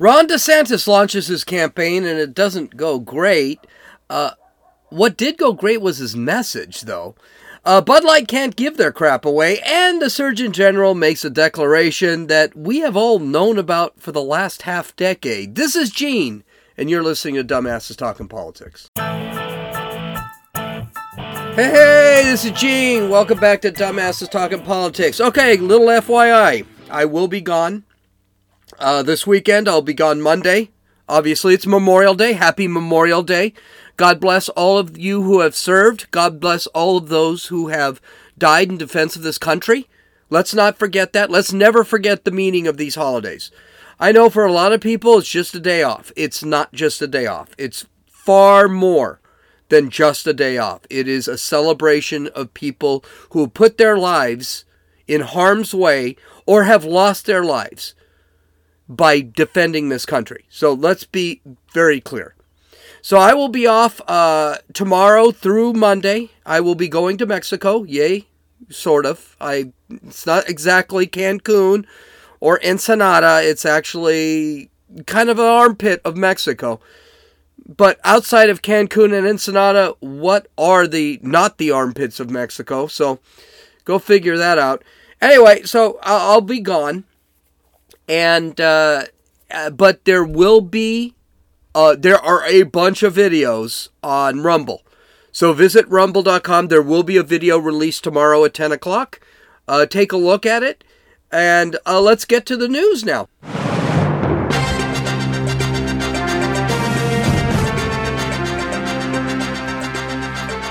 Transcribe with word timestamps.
Ron 0.00 0.26
DeSantis 0.28 0.88
launches 0.88 1.26
his 1.26 1.44
campaign 1.44 2.06
and 2.06 2.18
it 2.18 2.32
doesn't 2.32 2.74
go 2.78 2.98
great. 2.98 3.60
Uh, 4.08 4.30
what 4.88 5.18
did 5.18 5.36
go 5.36 5.52
great 5.52 5.82
was 5.82 5.98
his 5.98 6.16
message, 6.16 6.80
though. 6.80 7.14
Uh, 7.66 7.82
Bud 7.82 8.02
Light 8.02 8.26
can't 8.26 8.56
give 8.56 8.78
their 8.78 8.92
crap 8.92 9.26
away, 9.26 9.60
and 9.60 10.00
the 10.00 10.08
Surgeon 10.08 10.52
General 10.52 10.94
makes 10.94 11.22
a 11.22 11.28
declaration 11.28 12.28
that 12.28 12.56
we 12.56 12.78
have 12.78 12.96
all 12.96 13.18
known 13.18 13.58
about 13.58 14.00
for 14.00 14.10
the 14.10 14.22
last 14.22 14.62
half 14.62 14.96
decade. 14.96 15.54
This 15.54 15.76
is 15.76 15.90
Gene, 15.90 16.44
and 16.78 16.88
you're 16.88 17.02
listening 17.02 17.34
to 17.34 17.44
Dumbasses 17.44 17.94
Talking 17.94 18.26
Politics. 18.26 18.88
Hey, 18.96 19.02
hey, 21.56 22.22
this 22.24 22.46
is 22.46 22.52
Gene. 22.52 23.10
Welcome 23.10 23.38
back 23.38 23.60
to 23.60 23.70
Dumbasses 23.70 24.30
Talking 24.30 24.62
Politics. 24.62 25.20
Okay, 25.20 25.58
little 25.58 25.88
FYI. 25.88 26.64
I 26.88 27.04
will 27.04 27.28
be 27.28 27.42
gone 27.42 27.84
uh, 28.80 29.02
this 29.02 29.26
weekend. 29.26 29.68
I'll 29.68 29.82
be 29.82 29.94
gone 29.94 30.20
Monday. 30.20 30.70
Obviously, 31.08 31.54
it's 31.54 31.66
Memorial 31.66 32.14
Day. 32.14 32.32
Happy 32.32 32.66
Memorial 32.66 33.22
Day. 33.22 33.52
God 33.96 34.20
bless 34.20 34.48
all 34.50 34.78
of 34.78 34.96
you 34.96 35.22
who 35.22 35.40
have 35.40 35.54
served. 35.54 36.10
God 36.10 36.40
bless 36.40 36.66
all 36.68 36.96
of 36.96 37.08
those 37.08 37.46
who 37.46 37.68
have 37.68 38.00
died 38.38 38.70
in 38.70 38.78
defense 38.78 39.16
of 39.16 39.22
this 39.22 39.38
country. 39.38 39.88
Let's 40.30 40.54
not 40.54 40.78
forget 40.78 41.12
that. 41.12 41.30
Let's 41.30 41.52
never 41.52 41.84
forget 41.84 42.24
the 42.24 42.30
meaning 42.30 42.66
of 42.66 42.76
these 42.76 42.94
holidays. 42.94 43.50
I 43.98 44.12
know 44.12 44.30
for 44.30 44.46
a 44.46 44.52
lot 44.52 44.72
of 44.72 44.80
people, 44.80 45.18
it's 45.18 45.28
just 45.28 45.54
a 45.54 45.60
day 45.60 45.82
off. 45.82 46.12
It's 46.16 46.42
not 46.42 46.72
just 46.72 47.02
a 47.02 47.06
day 47.06 47.26
off, 47.26 47.50
it's 47.58 47.86
far 48.06 48.68
more 48.68 49.20
than 49.68 49.90
just 49.90 50.26
a 50.26 50.32
day 50.32 50.58
off. 50.58 50.80
It 50.88 51.06
is 51.06 51.28
a 51.28 51.38
celebration 51.38 52.28
of 52.28 52.54
people 52.54 53.04
who 53.30 53.48
put 53.48 53.76
their 53.76 53.98
lives 53.98 54.64
in 55.06 55.20
harm's 55.20 55.74
way 55.74 56.16
or 56.46 56.64
have 56.64 56.84
lost 56.84 57.26
their 57.26 57.44
lives 57.44 57.94
by 58.90 59.20
defending 59.20 59.88
this 59.88 60.04
country. 60.04 60.44
So 60.50 60.72
let's 60.72 61.04
be 61.04 61.40
very 61.72 62.00
clear. 62.00 62.34
So 63.02 63.16
I 63.18 63.32
will 63.32 63.48
be 63.48 63.66
off 63.66 64.00
uh, 64.08 64.56
tomorrow 64.74 65.30
through 65.30 65.72
Monday. 65.72 66.30
I 66.44 66.60
will 66.60 66.74
be 66.74 66.88
going 66.88 67.16
to 67.18 67.26
Mexico. 67.26 67.84
Yay, 67.84 68.26
sort 68.68 69.06
of. 69.06 69.36
I 69.40 69.72
it's 69.88 70.26
not 70.26 70.48
exactly 70.50 71.06
Cancun 71.06 71.86
or 72.40 72.60
Ensenada. 72.64 73.40
It's 73.42 73.64
actually 73.64 74.70
kind 75.06 75.30
of 75.30 75.38
an 75.38 75.46
armpit 75.46 76.02
of 76.04 76.16
Mexico. 76.16 76.80
But 77.76 78.00
outside 78.02 78.50
of 78.50 78.62
Cancun 78.62 79.16
and 79.16 79.26
Ensenada, 79.26 79.94
what 80.00 80.48
are 80.58 80.88
the 80.88 81.20
not 81.22 81.58
the 81.58 81.70
armpits 81.70 82.18
of 82.18 82.28
Mexico? 82.28 82.88
So 82.88 83.20
go 83.84 84.00
figure 84.00 84.36
that 84.36 84.58
out. 84.58 84.82
Anyway, 85.20 85.62
so 85.62 85.98
I'll, 86.02 86.40
be 86.40 86.60
gone 86.60 87.04
and 88.10 88.60
uh, 88.60 89.04
uh, 89.52 89.70
but 89.70 90.04
there 90.04 90.24
will 90.24 90.60
be 90.60 91.14
uh, 91.76 91.94
there 91.96 92.18
are 92.18 92.44
a 92.44 92.64
bunch 92.64 93.04
of 93.04 93.14
videos 93.14 93.88
on 94.02 94.42
Rumble. 94.42 94.82
So 95.30 95.52
visit 95.52 95.88
rumble.com. 95.88 96.66
There 96.66 96.82
will 96.82 97.04
be 97.04 97.16
a 97.16 97.22
video 97.22 97.56
released 97.56 98.02
tomorrow 98.02 98.44
at 98.44 98.52
10 98.52 98.72
o'clock. 98.72 99.20
Uh, 99.68 99.86
take 99.86 100.10
a 100.10 100.16
look 100.16 100.44
at 100.44 100.64
it. 100.64 100.82
And 101.30 101.76
uh, 101.86 102.00
let's 102.00 102.24
get 102.24 102.44
to 102.46 102.56
the 102.56 102.66
news 102.66 103.04
now. 103.04 103.28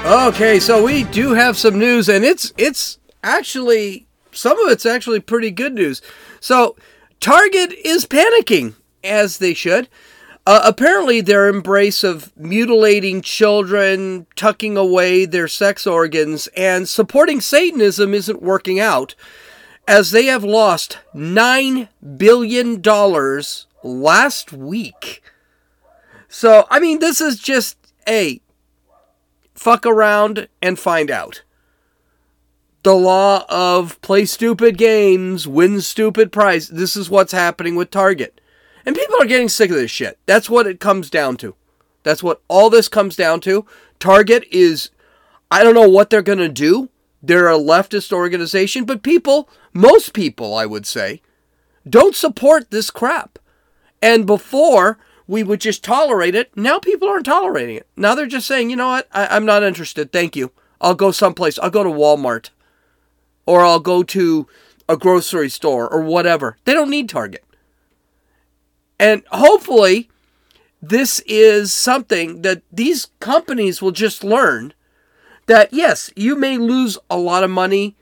Okay, 0.06 0.60
so 0.60 0.84
we 0.84 1.04
do 1.06 1.34
have 1.34 1.56
some 1.56 1.78
news, 1.78 2.10
and 2.10 2.26
it's 2.26 2.52
it's 2.58 2.98
actually 3.24 4.08
some 4.32 4.60
of 4.60 4.72
it's 4.72 4.86
actually 4.86 5.20
pretty 5.20 5.52
good 5.52 5.74
news. 5.74 6.02
So 6.40 6.76
Target 7.20 7.74
is 7.84 8.06
panicking, 8.06 8.76
as 9.04 9.38
they 9.38 9.54
should. 9.54 9.90
Uh, 10.46 10.62
apparently, 10.64 11.22
their 11.22 11.48
embrace 11.48 12.04
of 12.04 12.36
mutilating 12.38 13.22
children, 13.22 14.26
tucking 14.36 14.78
away 14.78 15.26
their 15.26 15.48
sex 15.48 15.86
organs, 15.86 16.48
and 16.56 16.88
supporting 16.88 17.42
Satanism 17.42 18.14
isn't 18.14 18.42
working 18.42 18.80
out, 18.80 19.16
as 19.88 20.12
they 20.12 20.26
have 20.26 20.44
lost 20.44 21.00
$9 21.14 21.90
billion 22.18 22.82
last 23.84 24.54
week. 24.54 25.22
So, 26.28 26.66
I 26.70 26.80
mean, 26.80 27.00
this 27.00 27.22
is 27.22 27.40
just 27.40 27.78
a 28.08 28.40
fuck 29.54 29.86
around 29.86 30.48
and 30.62 30.80
find 30.80 31.12
out 31.12 31.44
the 32.90 32.96
law 32.96 33.46
of 33.50 34.02
play 34.02 34.26
stupid 34.26 34.76
games, 34.76 35.48
win 35.48 35.80
stupid 35.80 36.32
prize. 36.32 36.70
This 36.70 36.98
is 36.98 37.08
what's 37.08 37.32
happening 37.32 37.76
with 37.76 37.92
Target. 37.92 38.42
And 38.84 38.96
people 38.96 39.22
are 39.22 39.28
getting 39.28 39.48
sick 39.48 39.70
of 39.70 39.76
this 39.76 39.92
shit. 39.92 40.18
That's 40.26 40.50
what 40.50 40.66
it 40.66 40.80
comes 40.80 41.12
down 41.12 41.38
to. 41.38 41.54
That's 42.02 42.24
what 42.24 42.42
all 42.48 42.72
this 42.72 42.88
comes 42.88 43.16
down 43.16 43.42
to. 43.42 43.64
Target 44.00 44.44
is, 44.50 44.90
I 45.52 45.64
don't 45.64 45.76
know 45.76 45.88
what 45.88 46.10
they're 46.10 46.24
going 46.24 46.40
to 46.40 46.50
do. 46.50 46.90
They're 47.22 47.48
a 47.48 47.60
leftist 47.60 48.12
organization, 48.12 48.86
but 48.86 49.04
people, 49.04 49.48
most 49.72 50.14
people, 50.14 50.56
I 50.56 50.66
would 50.66 50.88
say, 50.88 51.22
don't 51.88 52.16
support 52.16 52.72
this 52.72 52.90
crap. 52.90 53.38
And 54.02 54.26
before, 54.26 54.98
we 55.28 55.44
would 55.44 55.62
just 55.62 55.84
tolerate 55.84 56.34
it. 56.34 56.50
Now 56.58 56.80
people 56.80 57.08
aren't 57.08 57.28
tolerating 57.28 57.76
it. 57.76 57.88
Now 57.96 58.16
they're 58.16 58.26
just 58.26 58.48
saying, 58.48 58.72
you 58.72 58.78
know 58.78 58.88
what? 58.88 59.08
I, 59.12 59.38
am 59.38 59.46
not 59.46 59.62
interested. 59.62 60.12
Thank 60.12 60.36
you. 60.36 60.52
I'll 60.82 60.96
go 60.96 61.12
someplace. 61.12 61.60
I'll 61.60 61.70
go 61.70 61.84
to 61.84 61.90
Walmart 61.92 62.50
or 63.50 63.66
I'll 63.66 63.80
go 63.80 64.04
to 64.04 64.48
a 64.88 64.96
grocery 64.96 65.50
store 65.50 65.92
or 65.92 66.02
whatever. 66.02 66.58
They 66.66 66.74
don't 66.76 66.92
need 66.92 67.10
Target. 67.10 67.44
And 69.00 69.24
hopefully, 69.32 70.08
this 70.84 71.20
is 71.22 71.74
something 71.74 72.44
that 72.44 72.62
these 72.72 73.08
companies 73.20 73.82
will 73.82 73.92
just 73.92 74.24
learn 74.24 74.76
that 75.48 75.74
yes, 75.74 76.12
you 76.16 76.36
may 76.36 76.60
lose 76.60 77.00
a 77.10 77.18
lot 77.18 77.44
of 77.44 77.50
money 77.50 77.96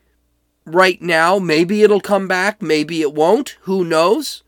right 0.65 1.01
now. 1.01 1.39
Maybe 1.39 1.81
it'll 1.81 2.01
come 2.01 2.27
back, 2.27 2.61
maybe 2.61 2.99
it 2.99 3.13
won't. 3.13 3.55
Who 3.61 3.85
knows? 3.85 4.43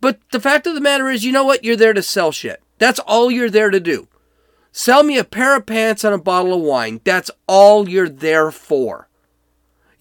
But 0.00 0.18
the 0.32 0.40
fact 0.40 0.66
of 0.66 0.74
the 0.74 0.80
matter 0.80 1.10
is, 1.10 1.26
you 1.26 1.32
know 1.32 1.44
what? 1.44 1.62
You're 1.62 1.76
there 1.76 1.92
to 1.92 2.02
sell 2.02 2.32
shit. 2.32 2.62
That's 2.78 3.00
all 3.00 3.30
you're 3.30 3.50
there 3.50 3.70
to 3.70 3.80
do. 3.80 4.08
Sell 4.72 5.02
me 5.02 5.18
a 5.18 5.24
pair 5.24 5.54
of 5.54 5.66
pants 5.66 6.04
and 6.04 6.14
a 6.14 6.18
bottle 6.18 6.54
of 6.54 6.62
wine. 6.62 7.02
That's 7.04 7.30
all 7.46 7.86
you're 7.86 8.08
there 8.08 8.50
for. 8.50 9.08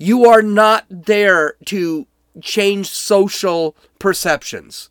You 0.04 0.26
are 0.26 0.42
not 0.42 0.86
there 0.90 1.56
to 1.68 2.08
change 2.42 2.90
social 2.90 3.74
perceptions. 4.00 4.90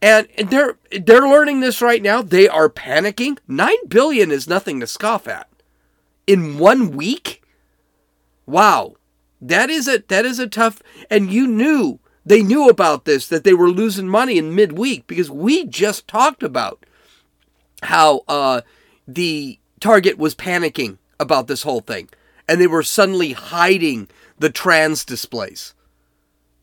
And 0.00 0.28
they're 0.38 0.78
they're 0.92 1.28
learning 1.28 1.58
this 1.58 1.82
right 1.82 2.00
now. 2.00 2.22
They 2.22 2.46
are 2.46 2.68
panicking. 2.68 3.38
9 3.48 3.74
billion 3.88 4.30
is 4.30 4.46
nothing 4.46 4.78
to 4.78 4.86
scoff 4.86 5.26
at. 5.26 5.48
In 6.24 6.56
1 6.56 6.92
week? 6.92 7.42
Wow. 8.46 8.94
That 9.40 9.70
is 9.70 9.88
a 9.88 9.98
that 10.06 10.24
is 10.24 10.38
a 10.38 10.46
tough 10.46 10.80
and 11.10 11.32
you 11.32 11.48
knew 11.48 11.98
they 12.24 12.44
knew 12.44 12.68
about 12.68 13.06
this 13.06 13.26
that 13.26 13.42
they 13.42 13.54
were 13.54 13.70
losing 13.70 14.06
money 14.06 14.38
in 14.38 14.54
midweek 14.54 15.08
because 15.08 15.32
we 15.32 15.66
just 15.66 16.06
talked 16.06 16.44
about 16.44 16.86
how 17.82 18.22
uh, 18.28 18.60
the 19.08 19.58
target 19.80 20.16
was 20.16 20.36
panicking 20.36 20.98
about 21.18 21.48
this 21.48 21.64
whole 21.64 21.80
thing 21.80 22.08
and 22.48 22.60
they 22.60 22.66
were 22.66 22.82
suddenly 22.82 23.32
hiding 23.32 24.08
the 24.38 24.50
trans 24.50 25.04
displays. 25.04 25.74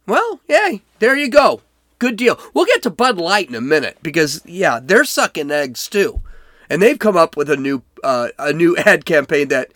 Well, 0.06 0.40
yay, 0.48 0.82
there 1.00 1.16
you 1.16 1.30
go. 1.30 1.62
Good 2.00 2.16
deal. 2.16 2.40
We'll 2.54 2.66
get 2.66 2.82
to 2.84 2.90
Bud 2.90 3.18
Light 3.18 3.50
in 3.50 3.56
a 3.56 3.62
minute 3.62 3.98
because 4.02 4.42
yeah, 4.46 4.80
they're 4.82 5.04
sucking 5.04 5.52
eggs 5.52 5.88
too, 5.88 6.22
and 6.70 6.82
they've 6.82 6.98
come 6.98 7.18
up 7.18 7.36
with 7.36 7.50
a 7.50 7.58
new 7.58 7.84
uh, 8.04 8.30
a 8.40 8.54
new 8.54 8.76
ad 8.86 9.06
campaign 9.06 9.50
that 9.50 9.72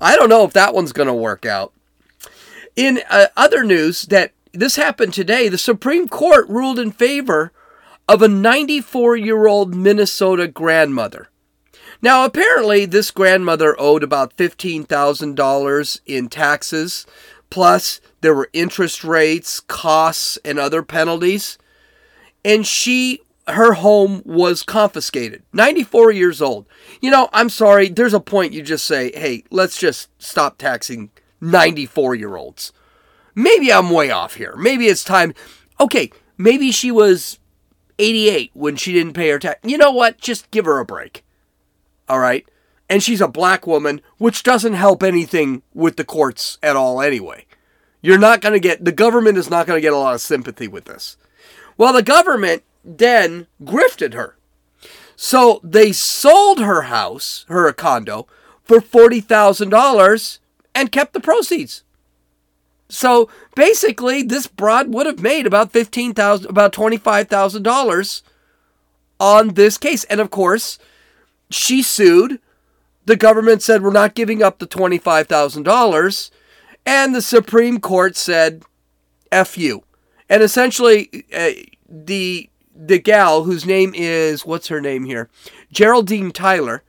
I 0.00 0.16
don't 0.16 0.28
know 0.28 0.44
if 0.44 0.52
that 0.52 0.74
one's 0.74 0.92
going 0.92 1.08
to 1.08 1.14
work 1.14 1.44
out. 1.44 1.72
In 2.76 3.00
uh, 3.10 3.26
other 3.36 3.64
news, 3.64 4.02
that 4.02 4.32
this 4.52 4.76
happened 4.76 5.12
today, 5.12 5.48
the 5.48 5.58
Supreme 5.58 6.08
Court 6.08 6.48
ruled 6.48 6.78
in 6.78 6.92
favor 6.92 7.52
of 8.08 8.22
a 8.22 8.28
94 8.28 9.16
year 9.16 9.46
old 9.46 9.74
Minnesota 9.74 10.48
grandmother. 10.48 11.28
Now, 12.00 12.24
apparently, 12.24 12.84
this 12.84 13.10
grandmother 13.10 13.74
owed 13.78 14.04
about 14.04 14.36
$15,000 14.36 16.00
in 16.06 16.28
taxes, 16.28 17.06
plus 17.50 18.00
there 18.20 18.34
were 18.34 18.50
interest 18.52 19.02
rates, 19.02 19.58
costs, 19.58 20.38
and 20.44 20.58
other 20.60 20.82
penalties. 20.82 21.58
And 22.44 22.64
she, 22.64 23.20
her 23.48 23.74
home 23.74 24.22
was 24.24 24.62
confiscated. 24.62 25.42
94 25.52 26.12
years 26.12 26.40
old. 26.40 26.66
You 27.00 27.10
know, 27.10 27.28
I'm 27.32 27.48
sorry, 27.48 27.88
there's 27.88 28.14
a 28.14 28.20
point 28.20 28.52
you 28.52 28.62
just 28.62 28.84
say, 28.84 29.10
hey, 29.12 29.42
let's 29.50 29.78
just 29.78 30.08
stop 30.22 30.56
taxing 30.56 31.10
94 31.40 32.14
year 32.14 32.36
olds. 32.36 32.72
Maybe 33.34 33.72
I'm 33.72 33.90
way 33.90 34.10
off 34.10 34.34
here. 34.34 34.54
Maybe 34.56 34.86
it's 34.86 35.04
time. 35.04 35.34
Okay, 35.80 36.12
maybe 36.36 36.70
she 36.70 36.92
was 36.92 37.40
88 37.98 38.52
when 38.54 38.76
she 38.76 38.92
didn't 38.92 39.14
pay 39.14 39.30
her 39.30 39.38
tax. 39.40 39.58
You 39.64 39.78
know 39.78 39.90
what? 39.90 40.18
Just 40.18 40.50
give 40.52 40.64
her 40.64 40.78
a 40.78 40.84
break 40.84 41.24
all 42.08 42.18
right? 42.18 42.48
And 42.88 43.02
she's 43.02 43.20
a 43.20 43.28
black 43.28 43.66
woman, 43.66 44.00
which 44.16 44.42
doesn't 44.42 44.74
help 44.74 45.02
anything 45.02 45.62
with 45.74 45.96
the 45.96 46.04
courts 46.04 46.58
at 46.62 46.76
all 46.76 47.02
anyway. 47.02 47.44
You're 48.00 48.18
not 48.18 48.40
going 48.40 48.54
to 48.54 48.60
get, 48.60 48.84
the 48.84 48.92
government 48.92 49.38
is 49.38 49.50
not 49.50 49.66
going 49.66 49.76
to 49.76 49.82
get 49.82 49.92
a 49.92 49.98
lot 49.98 50.14
of 50.14 50.20
sympathy 50.20 50.68
with 50.68 50.84
this. 50.84 51.16
Well, 51.76 51.92
the 51.92 52.02
government 52.02 52.62
then 52.84 53.46
grifted 53.62 54.14
her. 54.14 54.36
So 55.16 55.60
they 55.64 55.92
sold 55.92 56.60
her 56.60 56.82
house, 56.82 57.44
her 57.48 57.70
condo, 57.72 58.26
for 58.62 58.78
$40,000 58.78 60.38
and 60.74 60.92
kept 60.92 61.12
the 61.12 61.20
proceeds. 61.20 61.82
So 62.88 63.28
basically, 63.54 64.22
this 64.22 64.46
broad 64.46 64.94
would 64.94 65.06
have 65.06 65.20
made 65.20 65.46
about 65.46 65.72
fifteen 65.72 66.14
thousand, 66.14 66.48
about 66.48 66.72
twenty 66.72 66.96
five 66.96 67.28
thousand 67.28 67.62
dollars 67.62 68.22
on 69.20 69.54
this 69.54 69.76
case, 69.76 70.04
and 70.04 70.20
of 70.20 70.30
course, 70.30 70.78
she 71.50 71.82
sued. 71.82 72.40
The 73.04 73.16
government 73.16 73.62
said 73.62 73.82
we're 73.82 73.90
not 73.90 74.14
giving 74.14 74.42
up 74.42 74.58
the 74.58 74.66
twenty 74.66 74.98
five 74.98 75.26
thousand 75.26 75.62
dollars, 75.62 76.30
and 76.84 77.14
the 77.14 77.22
Supreme 77.22 77.80
Court 77.80 78.16
said, 78.16 78.62
"F 79.32 79.56
you," 79.56 79.84
and 80.28 80.42
essentially, 80.42 81.24
uh, 81.34 81.50
the 81.88 82.50
the 82.74 82.98
gal 82.98 83.44
whose 83.44 83.64
name 83.64 83.92
is 83.94 84.44
what's 84.44 84.68
her 84.68 84.80
name 84.80 85.04
here, 85.04 85.28
Geraldine 85.72 86.32
Tyler. 86.32 86.82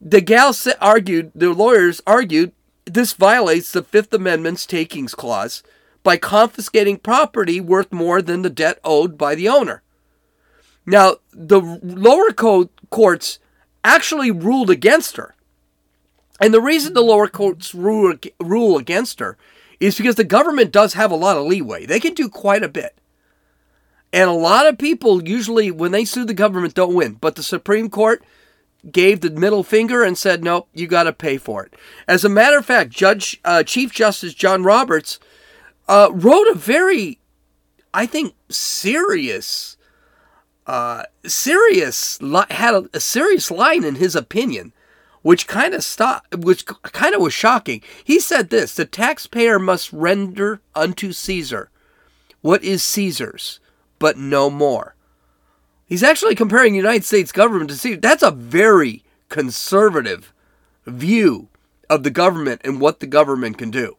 The 0.00 0.20
gal 0.20 0.54
argued, 0.80 1.32
the 1.34 1.52
lawyers 1.52 2.02
argued 2.06 2.52
this 2.84 3.14
violates 3.14 3.72
the 3.72 3.82
Fifth 3.82 4.12
Amendment's 4.12 4.66
takings 4.66 5.14
clause 5.14 5.62
by 6.02 6.18
confiscating 6.18 6.98
property 6.98 7.60
worth 7.60 7.92
more 7.92 8.20
than 8.20 8.42
the 8.42 8.50
debt 8.50 8.78
owed 8.84 9.16
by 9.16 9.34
the 9.34 9.48
owner. 9.48 9.82
Now, 10.84 11.16
the 11.32 11.60
lower 11.82 12.30
courts 12.90 13.38
actually 13.84 14.30
ruled 14.30 14.70
against 14.70 15.16
her. 15.16 15.36
And 16.40 16.52
the 16.52 16.60
reason 16.60 16.94
the 16.94 17.02
lower 17.02 17.28
courts 17.28 17.74
rule, 17.74 18.14
rule 18.40 18.76
against 18.78 19.20
her 19.20 19.36
is 19.78 19.96
because 19.96 20.16
the 20.16 20.24
government 20.24 20.72
does 20.72 20.94
have 20.94 21.12
a 21.12 21.16
lot 21.16 21.36
of 21.36 21.46
leeway. 21.46 21.86
They 21.86 22.00
can 22.00 22.14
do 22.14 22.28
quite 22.28 22.64
a 22.64 22.68
bit. 22.68 22.98
And 24.12 24.30
a 24.30 24.34
lot 24.34 24.66
of 24.66 24.78
people 24.78 25.28
usually, 25.28 25.70
when 25.70 25.92
they 25.92 26.04
sue 26.04 26.24
the 26.24 26.34
government, 26.34 26.74
don't 26.74 26.94
win. 26.94 27.14
But 27.14 27.34
the 27.34 27.42
Supreme 27.42 27.90
Court 27.90 28.24
gave 28.90 29.20
the 29.20 29.30
middle 29.30 29.62
finger 29.62 30.02
and 30.02 30.16
said, 30.16 30.44
nope, 30.44 30.68
you 30.72 30.86
got 30.86 31.04
to 31.04 31.12
pay 31.12 31.36
for 31.36 31.64
it. 31.64 31.74
As 32.06 32.24
a 32.24 32.28
matter 32.28 32.58
of 32.58 32.66
fact, 32.66 32.90
Judge 32.90 33.40
uh, 33.44 33.62
Chief 33.62 33.92
Justice 33.92 34.34
John 34.34 34.62
Roberts 34.62 35.18
uh, 35.88 36.10
wrote 36.12 36.46
a 36.48 36.54
very, 36.54 37.18
I 37.92 38.06
think, 38.06 38.34
serious, 38.48 39.76
uh, 40.66 41.04
serious 41.26 42.18
had 42.50 42.74
a, 42.74 42.88
a 42.94 43.00
serious 43.00 43.50
line 43.50 43.84
in 43.84 43.96
his 43.96 44.16
opinion, 44.16 44.72
which 45.22 45.46
kind 45.46 45.74
of 45.74 45.84
stopped, 45.84 46.34
which 46.36 46.64
kind 46.66 47.14
of 47.14 47.20
was 47.20 47.34
shocking. 47.34 47.82
He 48.02 48.18
said 48.20 48.50
this: 48.50 48.74
the 48.74 48.84
taxpayer 48.84 49.58
must 49.58 49.92
render 49.92 50.60
unto 50.74 51.12
Caesar 51.12 51.70
what 52.44 52.62
is 52.62 52.82
Caesar's, 52.82 53.58
but 53.98 54.18
no 54.18 54.50
more. 54.50 54.94
He's 55.86 56.02
actually 56.02 56.34
comparing 56.34 56.72
the 56.72 56.78
United 56.78 57.04
States 57.04 57.32
government 57.32 57.70
to 57.70 57.76
see 57.76 57.94
that's 57.94 58.22
a 58.22 58.30
very 58.30 59.02
conservative 59.30 60.32
view 60.84 61.48
of 61.88 62.02
the 62.02 62.10
government 62.10 62.60
and 62.64 62.82
what 62.82 63.00
the 63.00 63.06
government 63.06 63.56
can 63.56 63.70
do. 63.70 63.96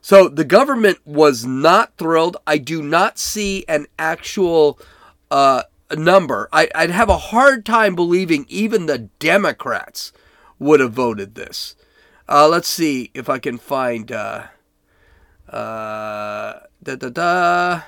So 0.00 0.28
the 0.28 0.44
government 0.44 0.98
was 1.04 1.44
not 1.44 1.96
thrilled. 1.96 2.36
I 2.48 2.58
do 2.58 2.82
not 2.82 3.16
see 3.16 3.64
an 3.68 3.86
actual 3.96 4.78
uh, 5.30 5.62
number. 5.96 6.48
I, 6.52 6.68
would 6.78 6.90
have 6.90 7.08
a 7.08 7.18
hard 7.18 7.64
time 7.64 7.94
believing 7.94 8.46
even 8.48 8.86
the 8.86 8.98
Democrats 9.18 10.12
would 10.58 10.80
have 10.80 10.92
voted 10.92 11.34
this. 11.34 11.74
Uh, 12.28 12.48
let's 12.48 12.68
see 12.68 13.10
if 13.14 13.28
I 13.28 13.38
can 13.38 13.58
find. 13.58 14.10
Uh, 14.12 14.46
uh, 15.48 16.60
da 16.82 16.96
da 16.96 17.08
da. 17.08 17.82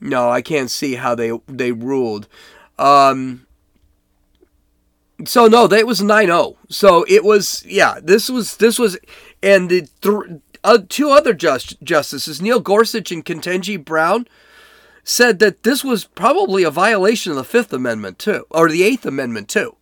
No, 0.00 0.30
I 0.30 0.40
can't 0.40 0.70
see 0.70 0.94
how 0.94 1.14
they 1.14 1.32
they 1.46 1.72
ruled. 1.72 2.26
Um, 2.78 3.46
so 5.26 5.46
no, 5.46 5.66
that 5.66 5.86
was 5.86 6.00
9-0. 6.00 6.56
So 6.70 7.04
it 7.06 7.22
was 7.22 7.64
yeah, 7.66 7.98
this 8.02 8.30
was 8.30 8.56
this 8.56 8.78
was 8.78 8.98
and 9.42 9.68
the 9.68 9.88
th- 10.00 10.40
uh, 10.62 10.78
two 10.88 11.10
other 11.10 11.32
just, 11.32 11.80
justices, 11.82 12.42
Neil 12.42 12.60
Gorsuch 12.60 13.10
and 13.12 13.24
Ketanji 13.24 13.82
Brown, 13.82 14.26
said 15.10 15.40
that 15.40 15.64
this 15.64 15.82
was 15.82 16.04
probably 16.04 16.62
a 16.62 16.70
violation 16.70 17.32
of 17.32 17.36
the 17.36 17.58
5th 17.58 17.72
amendment 17.72 18.16
too 18.16 18.46
or 18.48 18.68
the 18.68 18.82
8th 18.82 19.04
amendment 19.04 19.48
too. 19.48 19.74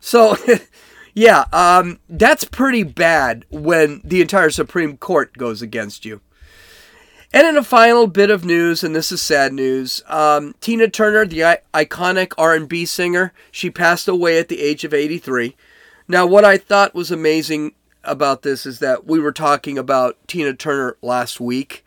So 0.00 0.36
yeah, 1.14 1.44
um, 1.52 2.00
that's 2.08 2.44
pretty 2.44 2.82
bad 2.82 3.44
when 3.50 4.00
the 4.02 4.22
entire 4.22 4.48
Supreme 4.48 4.96
Court 4.96 5.36
goes 5.36 5.60
against 5.60 6.06
you. 6.06 6.22
And 7.32 7.46
in 7.46 7.58
a 7.58 7.62
final 7.62 8.06
bit 8.06 8.30
of 8.30 8.44
news, 8.44 8.82
and 8.82 8.96
this 8.96 9.12
is 9.12 9.20
sad 9.20 9.52
news, 9.52 10.02
um, 10.08 10.54
Tina 10.60 10.88
Turner, 10.88 11.26
the 11.26 11.44
I- 11.44 11.58
iconic 11.74 12.32
R&B 12.38 12.86
singer, 12.86 13.34
she 13.52 13.70
passed 13.70 14.08
away 14.08 14.38
at 14.38 14.48
the 14.48 14.62
age 14.62 14.82
of 14.82 14.94
83. 14.94 15.56
Now, 16.08 16.26
what 16.26 16.44
I 16.44 16.56
thought 16.56 16.94
was 16.94 17.12
amazing 17.12 17.74
about 18.02 18.42
this 18.42 18.64
is 18.64 18.78
that 18.78 19.06
we 19.06 19.20
were 19.20 19.30
talking 19.30 19.78
about 19.78 20.16
Tina 20.26 20.54
Turner 20.54 20.96
last 21.02 21.38
week 21.38 21.84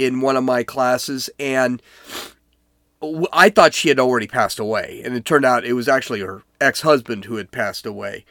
in 0.00 0.20
one 0.20 0.36
of 0.36 0.44
my 0.44 0.62
classes, 0.62 1.28
and 1.38 1.82
I 3.32 3.50
thought 3.50 3.74
she 3.74 3.88
had 3.88 4.00
already 4.00 4.26
passed 4.26 4.58
away, 4.58 5.02
and 5.04 5.14
it 5.14 5.24
turned 5.24 5.44
out 5.44 5.64
it 5.64 5.74
was 5.74 5.88
actually 5.88 6.20
her 6.20 6.42
ex-husband 6.60 7.26
who 7.26 7.36
had 7.36 7.50
passed 7.50 7.86
away. 7.86 8.24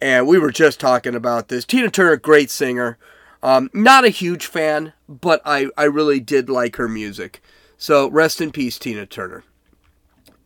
And 0.00 0.26
we 0.28 0.38
were 0.38 0.52
just 0.52 0.78
talking 0.78 1.14
about 1.16 1.48
this. 1.48 1.64
Tina 1.64 1.90
Turner, 1.90 2.16
great 2.16 2.50
singer. 2.50 2.98
Um, 3.42 3.68
not 3.72 4.04
a 4.04 4.10
huge 4.10 4.46
fan, 4.46 4.92
but 5.08 5.40
I, 5.44 5.68
I 5.76 5.84
really 5.84 6.20
did 6.20 6.48
like 6.48 6.76
her 6.76 6.88
music. 6.88 7.42
So 7.76 8.08
rest 8.08 8.40
in 8.40 8.52
peace, 8.52 8.78
Tina 8.78 9.06
Turner. 9.06 9.44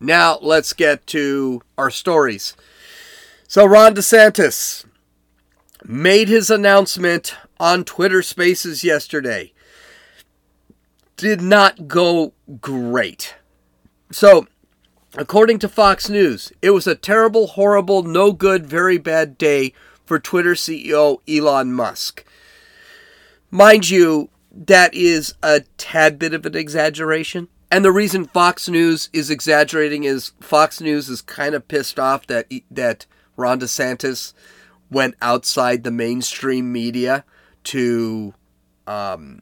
Now 0.01 0.39
let's 0.41 0.73
get 0.73 1.07
to 1.09 1.63
our 1.79 1.91
stories. 1.91 2.57
So 3.47 3.65
Ron 3.65 3.95
DeSantis 3.95 4.85
made 5.85 6.29
his 6.29 6.51
announcement 6.51 7.35
on 7.61 7.85
Twitter 7.85 8.23
Spaces 8.23 8.85
yesterday. 8.85 9.53
Did 11.23 11.41
not 11.41 11.87
go 11.87 12.33
great. 12.61 13.37
So, 14.11 14.49
according 15.17 15.61
to 15.61 15.69
Fox 15.69 16.11
News, 16.11 16.53
it 16.61 16.71
was 16.71 16.89
a 16.89 16.97
terrible, 16.97 17.47
horrible, 17.47 18.03
no 18.03 18.33
good, 18.33 18.67
very 18.67 18.99
bad 18.99 19.39
day 19.39 19.73
for 20.05 20.19
Twitter 20.19 20.55
CEO 20.55 21.21
Elon 21.29 21.75
Musk. 21.75 22.25
Mind 23.53 23.89
you, 23.89 24.31
that 24.51 24.93
is 24.95 25.35
a 25.45 25.61
tad 25.79 26.19
bit 26.19 26.35
of 26.35 26.45
an 26.45 26.57
exaggeration. 26.57 27.47
And 27.71 27.85
the 27.85 27.93
reason 27.93 28.25
Fox 28.25 28.69
News 28.69 29.09
is 29.13 29.31
exaggerating 29.31 30.03
is 30.03 30.33
Fox 30.41 30.81
News 30.81 31.09
is 31.09 31.23
kind 31.23 31.55
of 31.55 31.69
pissed 31.69 32.01
off 32.01 32.27
that 32.27 32.51
that 32.69 33.07
Ron 33.37 33.61
DeSantis 33.61 34.33
went 34.91 35.15
outside 35.23 35.85
the 35.85 35.93
mainstream 35.93 36.73
media 36.73 37.25
to 37.63 38.35
um, 38.89 39.41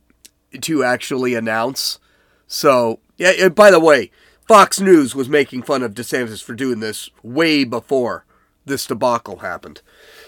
to 0.60 0.84
actually 0.84 1.34
announce. 1.34 1.98
So, 2.46 3.00
yeah. 3.16 3.48
By 3.48 3.70
the 3.70 3.80
way, 3.80 4.10
Fox 4.48 4.80
News 4.80 5.14
was 5.14 5.28
making 5.28 5.62
fun 5.62 5.82
of 5.82 5.94
DeSantis 5.94 6.42
for 6.42 6.54
doing 6.54 6.80
this 6.80 7.10
way 7.22 7.64
before 7.64 8.24
this 8.64 8.86
debacle 8.86 9.38
happened. 9.38 9.82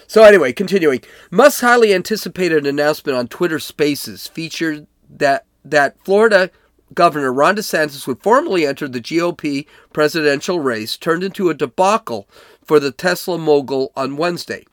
So 0.07 0.23
anyway, 0.23 0.53
continuing, 0.53 1.01
Musk's 1.31 1.61
highly 1.61 1.93
anticipated 1.93 2.65
announcement 2.65 3.17
on 3.17 3.27
Twitter 3.27 3.59
Spaces 3.59 4.27
featured 4.27 4.87
that 5.09 5.45
that 5.65 5.97
Florida 6.03 6.51
Governor 6.93 7.33
Ron 7.33 7.55
DeSantis 7.55 8.05
would 8.05 8.21
formally 8.21 8.65
enter 8.65 8.87
the 8.87 9.01
GOP 9.01 9.65
presidential 9.91 10.59
race 10.59 10.97
turned 10.97 11.23
into 11.23 11.49
a 11.49 11.53
debacle 11.53 12.27
for 12.63 12.79
the 12.79 12.91
Tesla 12.91 13.37
mogul 13.37 13.91
on 13.95 14.17
Wednesday. 14.17 14.65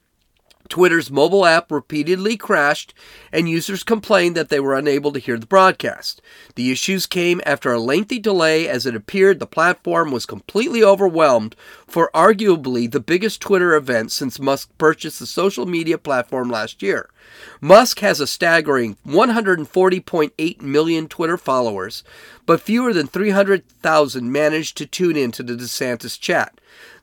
Twitter's 0.71 1.11
mobile 1.11 1.45
app 1.45 1.71
repeatedly 1.71 2.37
crashed, 2.37 2.95
and 3.33 3.51
users 3.51 3.83
complained 3.83 4.37
that 4.37 4.49
they 4.49 4.61
were 4.61 4.75
unable 4.75 5.13
to 5.13 5.19
hear 5.19 5.37
the 5.37 5.47
broadcast. 5.47 6.23
The 6.55 6.71
issues 6.71 7.07
came 7.07 7.41
after 7.45 7.73
a 7.73 7.81
lengthy 7.81 8.19
delay 8.19 8.69
as 8.69 8.87
it 8.87 8.95
appeared 8.95 9.41
the 9.41 9.47
platform 9.47 10.11
was 10.13 10.25
completely 10.25 10.83
overwhelmed 10.83 11.57
for 11.87 12.11
arguably 12.15 12.91
the 12.91 13.01
biggest 13.01 13.41
Twitter 13.41 13.75
event 13.75 14.13
since 14.13 14.39
Musk 14.39 14.71
purchased 14.79 15.19
the 15.19 15.27
social 15.27 15.67
media 15.67 15.99
platform 15.99 16.49
last 16.49 16.83
year. 16.83 17.11
Musk 17.61 17.99
has 17.99 18.21
a 18.21 18.27
staggering 18.27 18.97
140.8 19.07 20.63
million 20.63 21.09
Twitter 21.09 21.37
followers, 21.37 22.05
but 22.47 22.61
fewer 22.61 22.93
than 22.93 23.07
300,000 23.07 24.31
managed 24.31 24.77
to 24.77 24.87
tune 24.87 25.17
in 25.17 25.33
to 25.33 25.43
the 25.43 25.55
DeSantis 25.55 26.19
chat. 26.19 26.60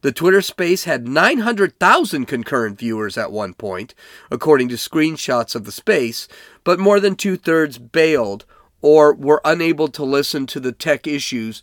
The 0.08 0.14
Twitter 0.14 0.42
space 0.42 0.86
had 0.86 1.06
900,000 1.06 2.28
concurrent 2.28 2.80
viewers 2.80 3.18
at 3.18 3.30
one 3.30 3.54
point, 3.54 3.94
according 4.32 4.70
to 4.70 4.76
screenshots 4.76 5.54
of 5.54 5.66
the 5.66 5.72
space, 5.74 6.30
but 6.64 6.80
more 6.80 7.02
than 7.02 7.18
two 7.18 7.36
thirds 7.36 7.78
bailed 7.78 8.46
or 8.82 9.14
were 9.14 9.42
unable 9.44 9.90
to 9.90 10.06
listen 10.06 10.46
to 10.46 10.62
the 10.62 10.72
tech 10.72 11.08
issues 11.08 11.62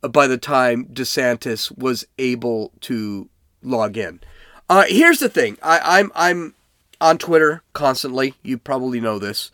by 0.00 0.26
the 0.26 0.38
time 0.38 0.86
DeSantis 0.86 1.76
was 1.76 2.06
able 2.18 2.72
to 2.80 3.28
log 3.62 3.98
in. 3.98 4.20
Uh, 4.70 4.84
here's 4.88 5.18
the 5.18 5.28
thing 5.28 5.58
I, 5.62 5.98
I'm, 6.00 6.10
I'm 6.14 6.54
on 6.98 7.18
Twitter 7.18 7.62
constantly. 7.74 8.32
You 8.42 8.56
probably 8.56 9.00
know 9.02 9.18
this. 9.18 9.50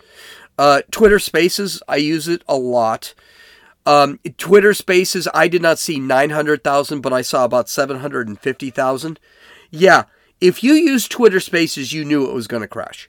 Uh, 0.57 0.83
Twitter 0.93 1.19
Spaces, 1.19 1.83
I 1.89 1.97
use 1.97 2.29
it 2.29 2.43
a 2.47 2.57
lot. 2.57 3.15
Um, 3.89 4.21
Twitter 4.37 4.75
Spaces, 4.75 5.27
I 5.33 5.49
did 5.49 5.63
not 5.63 5.79
see 5.79 5.99
900,000, 5.99 7.01
but 7.01 7.15
I 7.15 7.23
saw 7.23 7.47
about 7.47 7.71
750,000. 7.71 9.19
Yeah, 9.71 10.05
if 10.43 10.63
you 10.63 10.75
use 10.75 11.09
Twitter 11.09 11.41
Spaces, 11.41 11.95
you 11.95 12.05
knew 12.05 12.29
it 12.29 12.35
was 12.35 12.47
going 12.47 12.61
to 12.61 12.69
crash. 12.69 13.09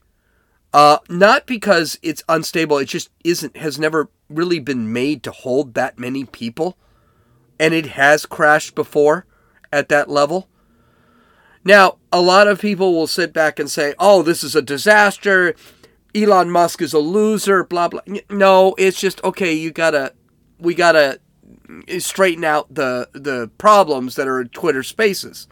Uh, 0.73 0.99
not 1.09 1.45
because 1.45 1.99
it's 2.01 2.23
unstable, 2.29 2.77
it 2.77 2.85
just 2.85 3.09
isn't, 3.25 3.57
has 3.57 3.77
never 3.77 4.09
really 4.29 4.59
been 4.59 4.93
made 4.93 5.21
to 5.23 5.31
hold 5.31 5.73
that 5.73 5.99
many 5.99 6.23
people. 6.23 6.77
And 7.59 7.73
it 7.73 7.87
has 7.87 8.25
crashed 8.25 8.73
before 8.73 9.25
at 9.73 9.89
that 9.89 10.09
level. 10.09 10.47
Now, 11.65 11.97
a 12.09 12.21
lot 12.21 12.47
of 12.47 12.61
people 12.61 12.93
will 12.93 13.07
sit 13.07 13.33
back 13.33 13.59
and 13.59 13.69
say, 13.69 13.95
oh, 13.99 14.21
this 14.23 14.45
is 14.45 14.55
a 14.55 14.61
disaster. 14.61 15.55
Elon 16.15 16.49
Musk 16.49 16.81
is 16.81 16.93
a 16.93 16.99
loser, 16.99 17.65
blah, 17.65 17.89
blah. 17.89 17.99
No, 18.29 18.75
it's 18.77 19.01
just, 19.01 19.21
okay, 19.25 19.51
you 19.51 19.71
gotta, 19.71 20.13
we 20.59 20.73
gotta 20.75 21.19
straighten 21.99 22.43
out 22.43 22.73
the, 22.73 23.09
the 23.13 23.49
problems 23.57 24.15
that 24.15 24.27
are 24.27 24.41
in 24.41 24.49
Twitter 24.49 24.83
spaces. 24.83 25.47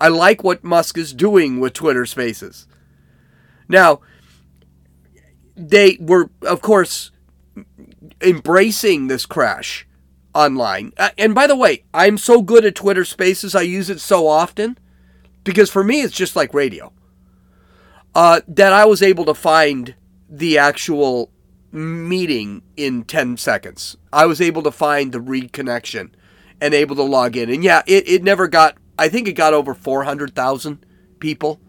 I 0.00 0.08
like 0.08 0.42
what 0.44 0.64
Musk 0.64 0.98
is 0.98 1.12
doing 1.12 1.60
with 1.60 1.72
Twitter 1.72 2.06
spaces. 2.06 2.66
Now, 3.68 4.00
they 5.56 5.96
were, 6.00 6.30
of 6.42 6.60
course, 6.60 7.10
embracing 8.20 9.06
this 9.06 9.26
crash 9.26 9.86
online. 10.34 10.92
Uh, 10.98 11.10
and 11.16 11.34
by 11.34 11.46
the 11.46 11.56
way, 11.56 11.84
I'm 11.94 12.18
so 12.18 12.42
good 12.42 12.64
at 12.64 12.74
Twitter 12.74 13.04
Spaces, 13.04 13.54
I 13.54 13.62
use 13.62 13.88
it 13.88 14.00
so 14.00 14.26
often 14.26 14.78
because 15.44 15.70
for 15.70 15.84
me 15.84 16.00
it's 16.00 16.16
just 16.16 16.34
like 16.36 16.52
radio. 16.52 16.92
Uh, 18.14 18.40
that 18.46 18.72
I 18.72 18.84
was 18.84 19.02
able 19.02 19.24
to 19.24 19.34
find 19.34 19.94
the 20.28 20.58
actual 20.58 21.30
meeting 21.74 22.62
in 22.76 23.02
10 23.04 23.36
seconds. 23.36 23.96
I 24.12 24.26
was 24.26 24.40
able 24.40 24.62
to 24.62 24.70
find 24.70 25.12
the 25.12 25.20
read 25.20 25.52
connection 25.52 26.14
and 26.60 26.72
able 26.72 26.94
to 26.96 27.02
log 27.02 27.36
in. 27.36 27.50
And 27.50 27.64
yeah, 27.64 27.82
it, 27.86 28.08
it 28.08 28.22
never 28.22 28.46
got, 28.46 28.76
I 28.98 29.08
think 29.08 29.26
it 29.26 29.32
got 29.32 29.54
over 29.54 29.74
400,000 29.74 30.86
people. 31.18 31.60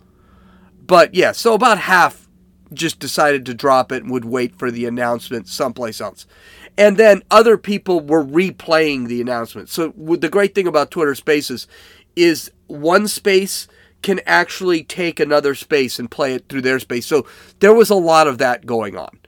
But 0.85 1.15
yeah, 1.15 1.31
so 1.31 1.55
about 1.55 1.79
half 1.79 2.29
just 2.71 2.99
decided 2.99 3.45
to 3.45 3.53
drop 3.53 3.91
it 3.91 4.03
and 4.03 4.11
would 4.11 4.25
wait 4.25 4.55
for 4.57 4.69
the 4.69 4.85
announcement 4.85 5.47
someplace 5.47 5.99
else. 5.99 6.27
And 6.77 6.97
then 6.97 7.23
other 7.31 7.57
people 7.57 7.99
were 7.99 8.23
replaying 8.23 9.07
the 9.07 9.21
announcement. 9.21 9.69
So 9.69 9.93
the 9.97 10.29
great 10.29 10.53
thing 10.53 10.67
about 10.67 10.91
Twitter 10.91 11.15
Spaces 11.15 11.67
is 12.15 12.51
one 12.67 13.07
space 13.07 13.67
can 14.01 14.19
actually 14.27 14.83
take 14.83 15.19
another 15.19 15.55
space 15.55 15.97
and 15.97 16.11
play 16.11 16.35
it 16.35 16.47
through 16.47 16.61
their 16.61 16.79
space. 16.79 17.07
So 17.07 17.25
there 17.59 17.73
was 17.73 17.89
a 17.89 17.95
lot 17.95 18.27
of 18.27 18.37
that 18.37 18.65
going 18.67 18.95
on. 18.95 19.19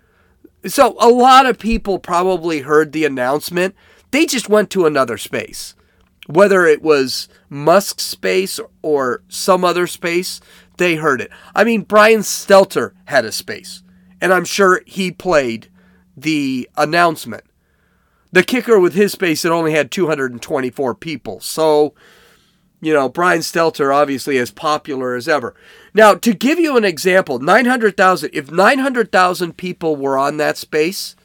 So 0.66 0.96
a 1.00 1.10
lot 1.10 1.46
of 1.46 1.60
people 1.60 2.00
probably 2.00 2.62
heard 2.62 2.92
the 2.92 3.06
announcement. 3.06 3.76
They 4.12 4.26
just 4.26 4.50
went 4.50 4.70
to 4.72 4.86
another 4.86 5.18
space. 5.18 5.76
Whether 6.28 6.66
it 6.66 6.82
was 6.82 7.30
Musk's 7.50 8.04
space 8.04 8.60
or 8.82 9.24
some 9.30 9.64
other 9.64 9.88
space, 9.88 10.42
they 10.78 10.96
heard 10.96 11.22
it. 11.22 11.32
I 11.56 11.64
mean, 11.64 11.82
Brian 11.82 12.20
Stelter 12.22 12.94
had 13.06 13.26
a 13.26 13.32
space, 13.32 13.84
and 14.20 14.34
I'm 14.34 14.46
sure 14.46 14.82
he 14.86 15.12
played 15.12 15.70
the 16.16 16.70
announcement. 16.76 17.44
The 18.32 18.44
kicker 18.44 18.80
with 18.80 18.94
his 18.94 19.14
space, 19.14 19.46
it 19.46 19.52
only 19.52 19.72
had 19.72 19.90
224 19.90 20.96
people. 20.96 21.40
So, 21.40 21.94
you 22.82 22.94
know, 22.94 23.10
Brian 23.10 23.42
Stelter 23.42 23.94
obviously 23.94 24.38
as 24.38 24.52
popular 24.52 25.16
as 25.16 25.28
ever. 25.28 25.56
Now, 25.94 26.14
to 26.16 26.34
give 26.34 26.60
you 26.60 26.78
an 26.78 26.86
example, 26.86 27.40
900,000, 27.40 28.30
if 28.34 28.52
900,000 28.52 29.58
people 29.58 29.96
were 29.96 30.18
on 30.18 30.38
that 30.38 30.58
space, 30.58 31.16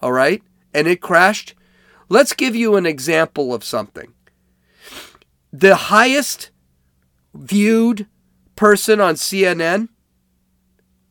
all 0.00 0.12
right, 0.12 0.42
and 0.74 0.88
it 0.88 1.00
crashed, 1.00 1.54
let's 2.08 2.32
give 2.32 2.56
you 2.56 2.76
an 2.76 2.86
example 2.86 3.54
of 3.54 3.62
something. 3.62 4.12
The 5.52 5.76
highest 5.76 6.50
viewed 7.34 8.06
person 8.56 9.00
on 9.00 9.14
CNN 9.14 9.88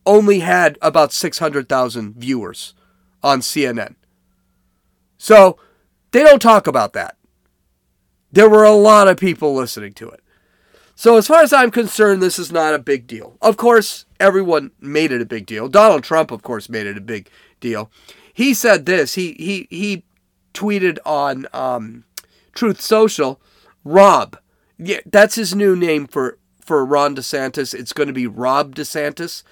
only 0.06 0.40
had 0.40 0.78
about 0.82 1.14
600,000 1.14 2.16
viewers 2.16 2.74
on 3.24 3.40
CNN. 3.40 3.96
So 5.18 5.58
they 6.12 6.24
don't 6.24 6.42
talk 6.42 6.68
about 6.68 6.94
that. 6.94 7.16
There 8.32 8.50
were 8.50 8.64
a 8.64 8.72
lot 8.72 9.08
of 9.08 9.18
people 9.18 9.54
listening 9.54 9.94
to 9.94 10.10
it. 10.10 10.22
So, 10.96 11.18
as 11.18 11.28
far 11.28 11.42
as 11.42 11.52
I'm 11.52 11.72
concerned, 11.72 12.22
this 12.22 12.38
is 12.38 12.52
not 12.52 12.76
a 12.76 12.80
big 12.80 13.08
deal. 13.08 13.38
Of 13.42 13.58
course, 13.58 14.06
everyone 14.20 14.72
made 14.80 15.12
it 15.12 15.22
a 15.22 15.26
big 15.26 15.46
deal. 15.46 15.68
Donald 15.68 16.04
Trump, 16.04 16.32
of 16.32 16.44
course, 16.44 16.70
made 16.70 16.86
it 16.86 16.98
a 16.98 17.02
big 17.02 17.30
deal. 17.60 17.90
He 18.34 18.54
said 18.54 18.86
this. 18.86 19.16
He 19.16 19.34
he 19.34 19.68
he 19.70 20.04
tweeted 20.54 21.00
on 21.06 21.48
um, 21.54 22.04
Truth 22.54 22.82
Social, 22.82 23.42
Rob. 23.84 24.38
Yeah, 24.78 25.00
that's 25.06 25.36
his 25.36 25.56
new 25.56 25.76
name 25.76 26.08
for 26.08 26.38
for 26.64 26.86
Ron 26.86 27.16
DeSantis. 27.16 27.74
It's 27.74 27.94
going 27.94 28.08
to 28.08 28.14
be 28.14 28.28
Rob 28.28 28.76
DeSantis. 28.76 29.44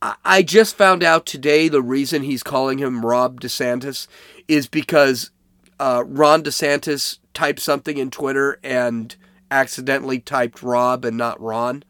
I 0.00 0.42
just 0.42 0.76
found 0.76 1.02
out 1.02 1.26
today 1.26 1.68
the 1.68 1.82
reason 1.82 2.22
he's 2.22 2.44
calling 2.44 2.78
him 2.78 3.04
Rob 3.04 3.40
DeSantis 3.40 4.06
is 4.46 4.68
because 4.68 5.30
uh, 5.78 6.04
Ron 6.06 6.42
DeSantis 6.42 7.18
typed 7.34 7.60
something 7.60 7.98
in 7.98 8.10
Twitter 8.10 8.58
and 8.62 9.14
accidentally 9.50 10.18
typed 10.18 10.62
Rob 10.62 11.04
and 11.04 11.16
not 11.16 11.40
Ron. 11.40 11.84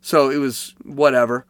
So 0.00 0.30
it 0.30 0.38
was 0.38 0.74
whatever. 0.82 1.46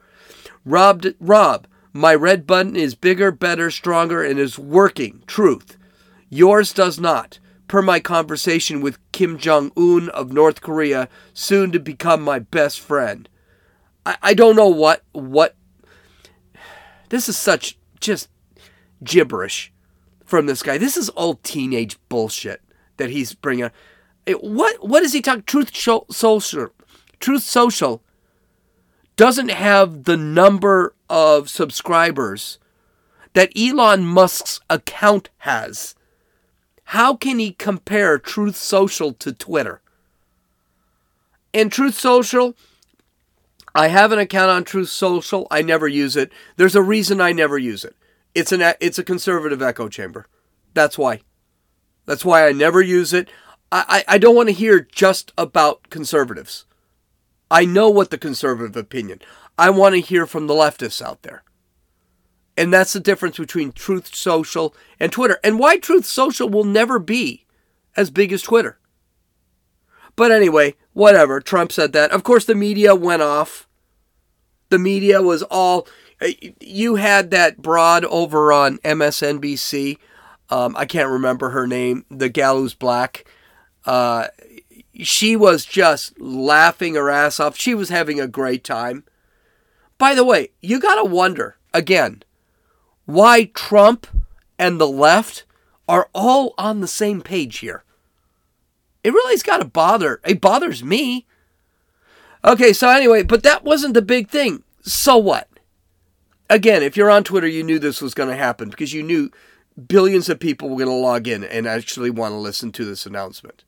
Rob, 0.65 1.05
Rob, 1.19 1.67
my 1.93 2.15
red 2.15 2.47
button 2.47 2.77
is 2.77 2.95
bigger, 2.95 3.31
better, 3.31 3.71
stronger, 3.71 4.23
and 4.23 4.39
is 4.39 4.59
working. 4.59 5.23
Truth. 5.27 5.77
Yours 6.29 6.73
does 6.73 7.01
not. 7.01 7.39
Per 7.69 7.83
my 7.83 8.01
conversation 8.01 8.81
with 8.81 8.99
Kim 9.13 9.39
Jong 9.39 9.73
un 9.77 10.11
of 10.11 10.33
North 10.33 10.61
Korea, 10.61 11.09
soon 11.33 11.73
to 11.73 11.81
become 11.81 12.23
my 12.23 12.39
best 12.39 12.81
friend. 12.81 13.29
I, 14.05 14.17
I 14.23 14.35
don't 14.35 14.57
know 14.57 14.69
what 14.69 15.03
what 15.13 15.55
this 17.09 17.29
is 17.29 17.37
such 17.39 17.79
just 18.01 18.29
gibberish 19.03 19.72
from 20.33 20.47
this 20.47 20.63
guy. 20.63 20.79
This 20.79 20.97
is 20.97 21.11
all 21.11 21.35
teenage 21.43 21.99
bullshit 22.09 22.63
that 22.97 23.11
he's 23.11 23.35
bringing. 23.35 23.71
What 24.27 24.89
what 24.89 25.03
is 25.03 25.13
he 25.13 25.21
talking? 25.21 25.43
Truth 25.43 25.77
Social, 25.77 26.71
Truth 27.21 27.43
Social 27.43 28.03
doesn't 29.17 29.51
have 29.51 30.05
the 30.05 30.17
number 30.17 30.95
of 31.11 31.51
subscribers 31.51 32.59
that 33.35 33.53
Elon 33.55 34.07
Musk's 34.07 34.59
account 34.71 35.29
has. 35.41 35.95
How 36.85 37.15
can 37.15 37.39
he 37.39 37.53
compare 37.53 38.19
Truth 38.19 38.57
Social 38.57 39.13
to 39.13 39.35
Twitter? 39.35 39.83
And 41.53 41.71
Truth 41.71 41.99
Social 41.99 42.57
I 43.75 43.89
have 43.89 44.13
an 44.13 44.19
account 44.19 44.51
on 44.51 44.65
Truth 44.65 44.89
Social. 44.89 45.47
I 45.51 45.61
never 45.61 45.87
use 45.87 46.17
it. 46.17 46.33
There's 46.57 46.75
a 46.75 46.83
reason 46.83 47.21
I 47.21 47.33
never 47.33 47.59
use 47.59 47.85
it. 47.85 47.95
It's 48.35 48.53
an 48.53 48.75
it's 48.81 48.99
a 48.99 49.05
conservative 49.05 49.63
echo 49.63 49.89
chamber. 49.89 50.27
That's 50.75 50.97
why. 50.97 51.21
That's 52.07 52.25
why 52.25 52.47
I 52.47 52.53
never 52.53 52.81
use 52.81 53.13
it. 53.13 53.29
I, 53.71 54.05
I, 54.09 54.15
I 54.15 54.19
don't 54.19 54.37
want 54.37 54.49
to 54.49 54.55
hear 54.55 54.81
just 54.81 55.33
about 55.39 55.91
conservatives. 55.91 56.65
I 57.51 57.65
know 57.65 57.91
what 57.91 58.11
the 58.11 58.19
conservative 58.19 58.77
opinion. 58.77 59.21
I 59.59 59.71
want 59.71 59.95
to 59.95 60.01
hear 60.01 60.27
from 60.27 60.47
the 60.47 60.55
leftists 60.55 61.03
out 61.03 61.23
there. 61.23 61.45
And 62.57 62.73
that's 62.73 62.93
the 62.93 63.01
difference 63.01 63.39
between 63.39 63.73
Truth 63.73 64.15
Social 64.15 64.75
and 64.99 65.13
Twitter. 65.13 65.39
And 65.45 65.59
why 65.59 65.77
Truth 65.77 66.07
Social 66.07 66.49
will 66.49 66.65
never 66.65 66.99
be 66.99 67.47
as 67.97 68.11
big 68.11 68.33
as 68.33 68.43
Twitter. 68.43 68.79
But 70.17 70.33
anyway, 70.33 70.75
whatever. 70.93 71.41
Trump 71.41 71.73
said 71.73 71.93
that. 71.93 72.11
Of 72.11 72.25
course, 72.25 72.45
the 72.45 72.55
media 72.55 72.95
went 72.95 73.23
off. 73.23 73.69
The 74.69 74.79
media 74.79 75.23
was 75.23 75.43
all. 75.45 75.87
Uh, 76.23 76.29
you 76.61 76.97
had 76.97 77.31
that 77.31 77.61
broad 77.61 78.05
over 78.05 78.53
on 78.53 78.79
MSNBC. 78.79 79.99
Um, 80.51 80.77
I 80.77 80.85
can't 80.85 81.09
remember 81.09 81.51
her 81.51 81.67
name. 81.67 82.05
The 82.11 82.29
gal 82.29 82.59
who's 82.59 82.75
black. 82.75 83.25
Uh, 83.85 84.29
she 84.95 85.35
was 85.35 85.65
just 85.65 86.19
laughing 86.21 86.95
her 86.95 87.11
ass 87.11 87.41
off. 87.41 87.57
She 87.57 87.75
was 87.75 87.89
having 87.89 88.21
a 88.21 88.29
great 88.29 88.63
time. 88.63 89.05
By 89.99 90.15
the 90.15 90.25
way, 90.25 90.51
you 90.61 90.79
got 90.79 90.97
to 90.97 91.05
wonder 91.05 91.57
again 91.73 92.23
why 93.07 93.45
Trump 93.55 94.07
and 94.59 94.81
the 94.81 94.89
left 94.89 95.45
are 95.89 96.09
all 96.15 96.55
on 96.59 96.81
the 96.81 96.89
same 96.89 97.21
page 97.21 97.59
here. 97.59 97.85
It 99.03 99.13
really's 99.13 99.43
got 99.43 99.59
to 99.59 99.65
bother. 99.65 100.21
It 100.25 100.41
bothers 100.41 100.85
me. 100.85 101.27
Okay, 102.45 102.73
so 102.73 102.89
anyway, 102.89 103.23
but 103.23 103.43
that 103.43 103.65
wasn't 103.65 103.95
the 103.95 104.03
big 104.03 104.29
thing. 104.29 104.63
So 104.83 105.17
what? 105.17 105.49
Again, 106.53 106.83
if 106.83 106.97
you're 106.97 107.11
on 107.11 107.25
Twitter, 107.25 107.47
you 107.47 107.63
knew 107.63 107.79
this 107.79 108.03
was 108.03 108.15
going 108.15 108.29
to 108.29 108.37
happen 108.37 108.69
because 108.69 108.93
you 108.93 109.03
knew 109.03 109.31
billions 109.89 110.29
of 110.29 110.39
people 110.39 110.69
were 110.69 110.77
going 110.77 110.89
to 110.89 110.95
log 110.95 111.27
in 111.27 111.45
and 111.45 111.67
actually 111.67 112.11
want 112.11 112.33
to 112.33 112.37
listen 112.37 112.73
to 112.73 112.85
this 112.85 113.07
announcement. 113.07 113.65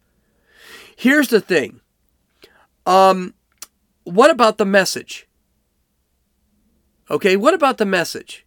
Here's 0.95 1.29
the 1.29 1.41
thing. 1.41 1.81
Um, 2.87 3.35
what 4.05 4.31
about 4.31 4.59
the 4.59 4.67
message? 4.67 5.27
Okay, 7.11 7.37
what 7.37 7.55
about 7.55 7.79
the 7.79 7.87
message? 7.87 8.45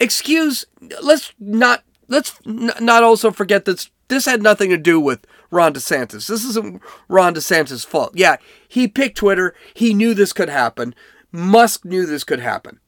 excuse. 0.00 0.64
Let's 1.02 1.32
not 1.38 1.84
let's 2.08 2.38
n- 2.46 2.72
not 2.80 3.02
also 3.02 3.30
forget 3.30 3.64
that 3.64 3.88
this 4.08 4.24
had 4.24 4.42
nothing 4.42 4.70
to 4.70 4.78
do 4.78 4.98
with 5.00 5.26
Ron 5.50 5.74
DeSantis. 5.74 6.26
This 6.26 6.44
isn't 6.44 6.80
Ron 7.08 7.34
DeSantis' 7.34 7.86
fault. 7.86 8.12
Yeah, 8.14 8.36
he 8.68 8.88
picked 8.88 9.18
Twitter. 9.18 9.54
He 9.74 9.94
knew 9.94 10.14
this 10.14 10.32
could 10.32 10.48
happen. 10.48 10.94
Musk 11.30 11.84
knew 11.84 12.06
this 12.06 12.24
could 12.24 12.40
happen. 12.40 12.80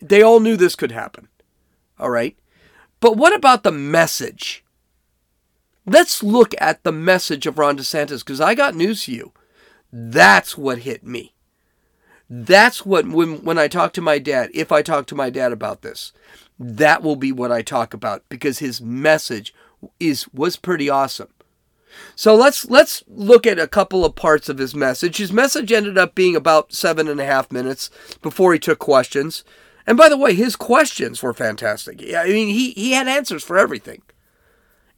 They 0.00 0.22
all 0.22 0.40
knew 0.40 0.56
this 0.56 0.76
could 0.76 0.92
happen. 0.92 1.28
All 1.98 2.10
right. 2.10 2.36
But 3.00 3.16
what 3.16 3.34
about 3.34 3.62
the 3.62 3.72
message? 3.72 4.64
Let's 5.86 6.22
look 6.22 6.54
at 6.58 6.82
the 6.84 6.92
message 6.92 7.46
of 7.46 7.58
Ron 7.58 7.78
DeSantis 7.78 8.20
because 8.20 8.40
I 8.40 8.54
got 8.54 8.74
news 8.74 9.04
for 9.04 9.10
you. 9.10 9.32
That's 9.92 10.56
what 10.56 10.80
hit 10.80 11.04
me. 11.04 11.34
That's 12.28 12.86
what 12.86 13.08
when 13.08 13.42
when 13.42 13.58
I 13.58 13.66
talk 13.66 13.92
to 13.94 14.00
my 14.00 14.18
dad, 14.18 14.50
if 14.54 14.70
I 14.70 14.82
talk 14.82 15.06
to 15.06 15.16
my 15.16 15.30
dad 15.30 15.50
about 15.50 15.82
this, 15.82 16.12
that 16.60 17.02
will 17.02 17.16
be 17.16 17.32
what 17.32 17.50
I 17.50 17.62
talk 17.62 17.92
about 17.92 18.22
because 18.28 18.60
his 18.60 18.80
message 18.80 19.52
is 19.98 20.28
was 20.32 20.56
pretty 20.56 20.88
awesome. 20.88 21.28
So 22.14 22.36
let's 22.36 22.70
let's 22.70 23.02
look 23.08 23.46
at 23.48 23.58
a 23.58 23.66
couple 23.66 24.04
of 24.04 24.14
parts 24.14 24.48
of 24.48 24.58
his 24.58 24.76
message. 24.76 25.16
His 25.16 25.32
message 25.32 25.72
ended 25.72 25.98
up 25.98 26.14
being 26.14 26.36
about 26.36 26.72
seven 26.72 27.08
and 27.08 27.20
a 27.20 27.26
half 27.26 27.50
minutes 27.50 27.90
before 28.22 28.52
he 28.52 28.60
took 28.60 28.78
questions. 28.78 29.42
And 29.86 29.96
by 29.96 30.08
the 30.08 30.16
way, 30.16 30.34
his 30.34 30.56
questions 30.56 31.22
were 31.22 31.32
fantastic. 31.32 32.02
I 32.14 32.24
mean, 32.24 32.48
he, 32.48 32.72
he 32.72 32.92
had 32.92 33.08
answers 33.08 33.42
for 33.42 33.58
everything. 33.58 34.02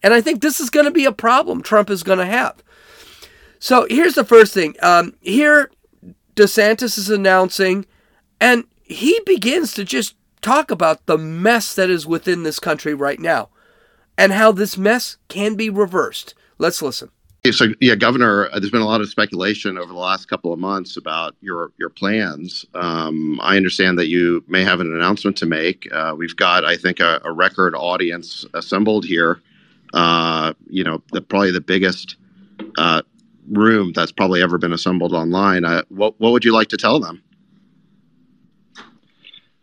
And 0.03 0.12
I 0.12 0.21
think 0.21 0.41
this 0.41 0.61
is 0.61 0.71
going 0.71 0.87
to 0.87 0.91
be 0.91 1.05
a 1.05 1.12
problem 1.12 1.62
Trump 1.62 1.89
is 1.89 2.03
going 2.03 2.19
to 2.19 2.27
have. 2.27 2.62
So 3.59 3.87
here's 3.89 4.15
the 4.15 4.25
first 4.25 4.53
thing. 4.53 4.75
Um, 4.83 5.15
here, 5.21 5.71
DeSantis 6.35 6.99
is 6.99 7.11
announcing, 7.11 7.87
and 8.41 8.65
he 8.83 9.21
begins 9.25 9.73
to 9.75 9.85
just 9.85 10.17
talk 10.41 10.71
about 10.71 11.07
the 11.07 11.17
mess 11.17 11.75
that 11.75 11.89
is 11.89 12.07
within 12.07 12.43
this 12.43 12.59
country 12.59 12.95
right 12.95 13.21
now 13.21 13.49
and 14.19 14.33
how 14.33 14.51
this 14.51 14.77
mess 14.77 15.17
can 15.29 15.55
be 15.55 15.71
reversed. 15.71 16.35
Let's 16.59 16.83
listen. 16.83 17.11
So 17.51 17.67
yeah, 17.81 17.97
Governor, 17.97 18.49
uh, 18.53 18.61
there's 18.61 18.71
been 18.71 18.83
a 18.83 18.87
lot 18.87 19.01
of 19.01 19.09
speculation 19.09 19.77
over 19.77 19.93
the 19.93 19.99
last 19.99 20.27
couple 20.29 20.53
of 20.53 20.61
months 20.61 20.97
about 20.97 21.35
your 21.41 21.73
your 21.77 21.89
plans. 21.89 22.65
Um, 22.73 23.41
I 23.43 23.57
understand 23.57 23.99
that 23.99 24.07
you 24.07 24.45
may 24.47 24.63
have 24.63 24.79
an 24.79 24.95
announcement 24.95 25.37
to 25.39 25.47
make. 25.47 25.93
Uh, 25.93 26.15
we've 26.17 26.37
got, 26.37 26.65
I 26.65 26.77
think, 26.77 27.01
a, 27.01 27.21
a 27.25 27.33
record 27.33 27.75
audience 27.75 28.47
assembled 28.55 29.05
here. 29.05 29.43
Uh, 29.93 30.53
you 30.69 30.85
know, 30.85 31.03
the, 31.11 31.21
probably 31.21 31.51
the 31.51 31.61
biggest 31.61 32.15
uh, 32.79 33.03
room 33.51 33.93
that's 33.93 34.13
probably 34.13 34.41
ever 34.41 34.57
been 34.57 34.73
assembled 34.73 35.13
online. 35.13 35.65
Uh, 35.65 35.83
what 35.89 36.21
what 36.21 36.31
would 36.31 36.45
you 36.45 36.53
like 36.53 36.69
to 36.69 36.77
tell 36.77 37.01
them? 37.01 37.25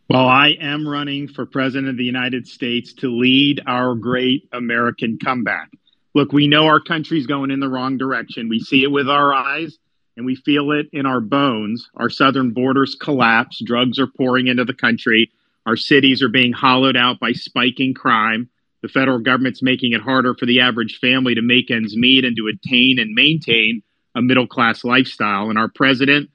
Well, 0.10 0.28
I 0.28 0.58
am 0.60 0.86
running 0.86 1.30
for 1.30 1.46
president 1.46 1.88
of 1.88 1.96
the 1.96 2.04
United 2.04 2.46
States 2.46 2.92
to 2.96 3.10
lead 3.10 3.62
our 3.68 3.96
great 3.96 4.50
American 4.52 5.18
comeback 5.24 5.70
look, 6.14 6.32
we 6.32 6.48
know 6.48 6.66
our 6.66 6.80
country's 6.80 7.28
going 7.28 7.52
in 7.52 7.60
the 7.60 7.70
wrong 7.70 7.98
direction. 7.98 8.50
We 8.50 8.60
see 8.60 8.84
it 8.84 8.92
with 8.92 9.10
our 9.10 9.34
eyes 9.34 9.78
and 10.18 10.26
we 10.26 10.36
feel 10.36 10.72
it 10.72 10.90
in 10.92 11.06
our 11.06 11.22
bones. 11.22 11.90
Our 11.96 12.10
southern 12.10 12.52
borders 12.52 12.96
collapse, 13.00 13.62
drugs 13.64 14.00
are 14.00 14.08
pouring 14.08 14.48
into 14.48 14.66
the 14.66 14.74
country, 14.74 15.32
our 15.66 15.78
cities 15.78 16.22
are 16.22 16.30
being 16.30 16.52
hollowed 16.52 16.98
out 16.98 17.20
by 17.20 17.32
spiking 17.34 17.94
crime. 17.94 18.50
The 18.82 18.88
federal 18.88 19.20
government's 19.20 19.62
making 19.62 19.94
it 19.94 20.02
harder 20.02 20.34
for 20.34 20.46
the 20.46 20.62
average 20.62 21.00
family 21.00 21.36
to 21.36 21.42
make 21.42 21.70
ends 21.70 21.96
meet 21.96 22.26
and 22.26 22.36
to 22.38 22.48
attain 22.48 22.98
and 22.98 23.14
maintain 23.14 23.82
a 24.16 24.22
middle 24.22 24.48
class 24.48 24.84
lifestyle. 24.84 25.50
And 25.50 25.60
our 25.60 25.68
president, 25.70 26.30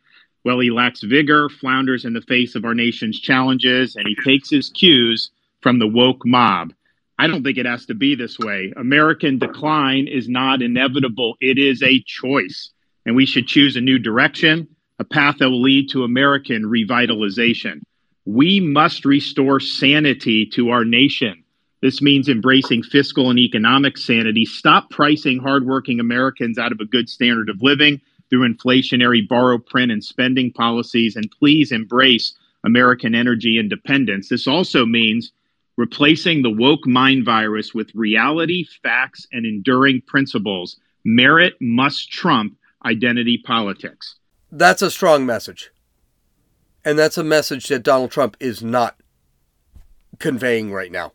well, 0.45 0.61
he 0.61 0.71
lacks 0.71 1.03
vigor, 1.03 1.49
flounders 1.49 2.05
in 2.05 2.13
the 2.13 2.21
face 2.21 2.55
of 2.55 2.65
our 2.65 2.75
nation's 2.75 3.19
challenges, 3.19 3.97
and 3.97 4.07
he 4.07 4.15
takes 4.25 4.51
his 4.51 4.71
cues 4.71 5.31
from 5.63 5.79
the 5.79 5.87
woke 5.87 6.25
mob. 6.25 6.73
I 7.19 7.27
don't 7.27 7.45
think 7.45 7.59
it 7.59 7.67
has 7.67 7.87
to 7.87 7.95
be 7.95 8.15
this 8.15 8.39
way. 8.39 8.73
American 8.77 9.39
decline 9.39 10.09
is 10.09 10.29
not 10.29 10.63
inevitable, 10.63 11.37
it 11.41 11.59
is 11.59 11.83
a 11.83 12.03
choice. 12.07 12.71
And 13.07 13.15
we 13.15 13.27
should 13.27 13.47
choose 13.47 13.77
a 13.77 13.81
new 13.81 13.99
direction, 13.99 14.67
a 14.99 15.05
path 15.05 15.39
that 15.39 15.51
will 15.51 15.63
lead 15.63 15.91
to 15.91 16.05
American 16.05 16.65
revitalization. 16.65 17.83
We 18.25 18.59
must 18.61 19.05
restore 19.05 19.61
sanity 19.61 20.47
to 20.55 20.71
our 20.71 20.85
nation. 20.85 21.45
This 21.83 22.01
means 22.01 22.31
embracing 22.31 22.83
fiscal 22.83 23.29
and 23.29 23.39
economic 23.39 23.99
sanity. 23.99 24.47
Stop 24.47 24.89
pricing 24.89 25.39
hardworking 25.39 26.01
Americans 26.01 26.59
out 26.59 26.73
of 26.73 26.81
a 26.81 26.87
good 26.87 27.11
standard 27.11 27.51
of 27.51 27.61
living 27.61 28.01
through 28.31 28.49
inflationary 28.49 29.29
borrow, 29.29 29.59
print, 29.59 29.93
and 29.93 30.03
spending 30.03 30.51
policies. 30.51 31.15
And 31.15 31.31
please 31.31 31.71
embrace 31.71 32.33
American 32.65 33.15
energy 33.15 33.59
independence. 33.59 34.31
This 34.31 34.47
also 34.49 34.87
means 34.87 35.33
replacing 35.77 36.43
the 36.43 36.51
woke 36.51 36.87
mind 36.87 37.25
virus 37.25 37.75
with 37.75 37.95
reality, 37.95 38.65
facts, 38.83 39.27
and 39.33 39.45
enduring 39.45 40.03
principles. 40.07 40.79
Merit 41.05 41.55
must 41.61 42.11
trump 42.11 42.57
identity 42.85 43.39
politics. 43.39 44.17
That's 44.51 44.83
a 44.83 44.91
strong 44.91 45.27
message. 45.27 45.71
And 46.85 46.99
that's 46.99 47.19
a 47.19 47.25
message 47.25 47.67
that 47.69 47.83
Donald 47.83 48.11
Trump 48.11 48.37
is 48.41 48.63
not 48.63 48.97
conveying 50.19 50.73
right 50.73 50.93
now. 50.93 51.13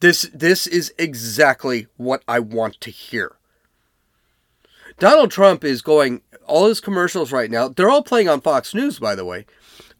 This 0.00 0.22
this 0.32 0.66
is 0.66 0.94
exactly 0.98 1.86
what 1.96 2.22
I 2.26 2.38
want 2.38 2.80
to 2.80 2.90
hear. 2.90 3.36
Donald 4.98 5.30
Trump 5.30 5.64
is 5.64 5.82
going 5.82 6.22
all 6.46 6.68
his 6.68 6.80
commercials 6.80 7.32
right 7.32 7.50
now. 7.50 7.68
They're 7.68 7.90
all 7.90 8.02
playing 8.02 8.28
on 8.28 8.40
Fox 8.40 8.74
News 8.74 8.98
by 8.98 9.14
the 9.14 9.24
way. 9.24 9.44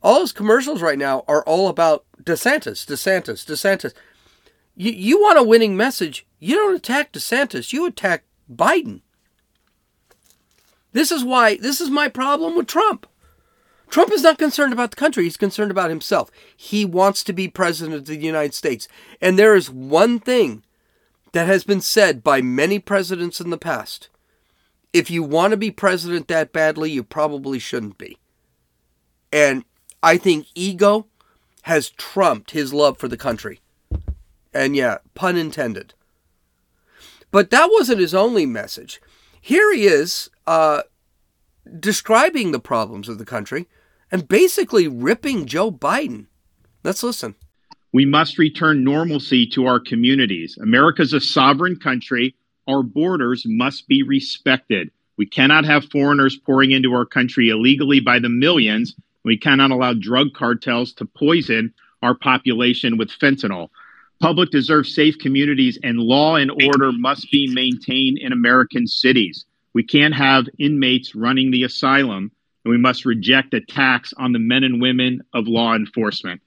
All 0.03 0.21
his 0.21 0.33
commercials 0.33 0.83
right 0.83 0.99
now 0.99 1.25
are 1.29 1.43
all 1.45 1.69
about 1.69 2.05
DeSantis, 2.23 2.87
DeSantis, 2.87 3.45
DeSantis. 3.45 3.93
You, 4.75 4.93
you 4.93 5.21
want 5.21 5.39
a 5.39 5.43
winning 5.43 5.77
message, 5.77 6.27
you 6.39 6.57
don't 6.57 6.77
attack 6.77 7.13
DeSantis, 7.13 7.73
you 7.73 7.87
attack 7.87 8.25
Biden. 8.53 9.03
This 10.93 11.13
is 11.13 11.23
why, 11.23 11.57
this 11.57 11.81
is 11.81 11.91
my 11.91 12.09
problem 12.09 12.57
with 12.57 12.67
Trump. 12.67 13.07
Trump 13.91 14.13
is 14.13 14.23
not 14.23 14.39
concerned 14.39 14.73
about 14.73 14.91
the 14.91 14.97
country, 14.97 15.25
he's 15.25 15.37
concerned 15.37 15.71
about 15.71 15.91
himself. 15.91 16.31
He 16.57 16.85
wants 16.85 17.25
to 17.25 17.33
be 17.33 17.49
president 17.49 17.97
of 17.97 18.07
the 18.07 18.17
United 18.17 18.55
States. 18.55 18.89
And 19.21 19.39
there 19.39 19.55
is 19.55 19.69
one 19.69 20.19
thing 20.21 20.65
that 21.33 21.47
has 21.47 21.65
been 21.65 21.81
said 21.81 22.23
by 22.23 22.41
many 22.41 22.79
presidents 22.79 23.41
in 23.41 23.51
the 23.51 23.59
past. 23.59 24.09
If 24.93 25.11
you 25.11 25.23
want 25.23 25.53
to 25.53 25.57
be 25.57 25.71
president 25.71 26.29
that 26.29 26.53
badly, 26.53 26.91
you 26.91 27.05
probably 27.05 27.59
shouldn't 27.59 27.99
be. 27.99 28.19
And 29.33 29.65
I 30.03 30.17
think 30.17 30.47
ego 30.55 31.07
has 31.63 31.91
trumped 31.91 32.53
his 32.53 32.73
love 32.73 32.99
for 32.99 33.09
the 33.09 33.17
country. 33.17 33.61
And 34.53 34.75
yeah, 34.75 34.99
pun 35.15 35.37
intended. 35.37 35.95
But 37.31 37.51
that 37.51 37.71
wasn't 37.71 38.01
his 38.01 38.15
only 38.15 38.47
message. 38.47 39.01
Here 39.41 39.73
he 39.73 39.87
is 39.87 40.31
uh, 40.47 40.83
describing 41.79 42.51
the 42.51 42.61
problems 42.61 43.09
of 43.09 43.19
the 43.19 43.25
country 43.25 43.69
and 44.11 44.27
basically 44.27 44.89
ripping 44.89 45.47
Joe 45.47 45.71
Biden. 45.71 46.27
Let's 46.83 47.03
listen. 47.03 47.37
We 47.93 48.05
must 48.05 48.39
return 48.39 48.85
normalcy 48.85 49.47
to 49.49 49.67
our 49.67 49.81
communities. 49.81 50.57
America's 50.61 51.13
a 51.13 51.21
sovereign 51.21 51.77
country. 51.77 52.35
Our 52.67 52.83
borders 52.83 53.45
must 53.47 53.89
be 53.89 54.03
respected. 54.03 54.91
We 55.17 55.27
cannot 55.27 55.65
have 55.65 55.91
foreigners 55.91 56.37
pouring 56.37 56.71
into 56.71 56.95
our 56.95 57.05
country 57.05 57.51
illegally 57.51 58.01
by 58.01 58.19
the 58.19 58.29
millions 58.29 58.95
we 59.25 59.37
cannot 59.37 59.71
allow 59.71 59.93
drug 59.93 60.29
cartels 60.35 60.93
to 60.95 61.05
poison 61.05 61.75
our 62.03 62.15
population 62.15 62.97
with 62.97 63.11
fentanyl. 63.11 63.69
Public 64.21 64.51
deserves 64.51 64.95
safe 64.95 65.19
communities, 65.19 65.79
and 65.83 65.99
law 65.99 66.37
and 66.37 66.51
order 66.51 66.93
must 66.93 67.31
be 67.31 67.53
maintained 67.53 68.19
in 68.19 68.33
American 68.33 68.87
cities. 68.87 69.47
We 69.73 69.83
can't 69.83 70.15
have 70.15 70.47
inmates 70.59 71.15
running 71.15 71.51
the 71.51 71.65
asylum, 71.65 72.31
and 72.65 72.73
we 72.73 72.79
must 72.79 73.07
reject 73.07 73.55
attacks 73.55 74.13
on 74.19 74.33
the 74.33 74.39
men 74.39 74.65
and 74.65 74.83
women 74.83 75.23
of 75.33 75.47
law 75.47 75.75
enforcement. 75.75 76.43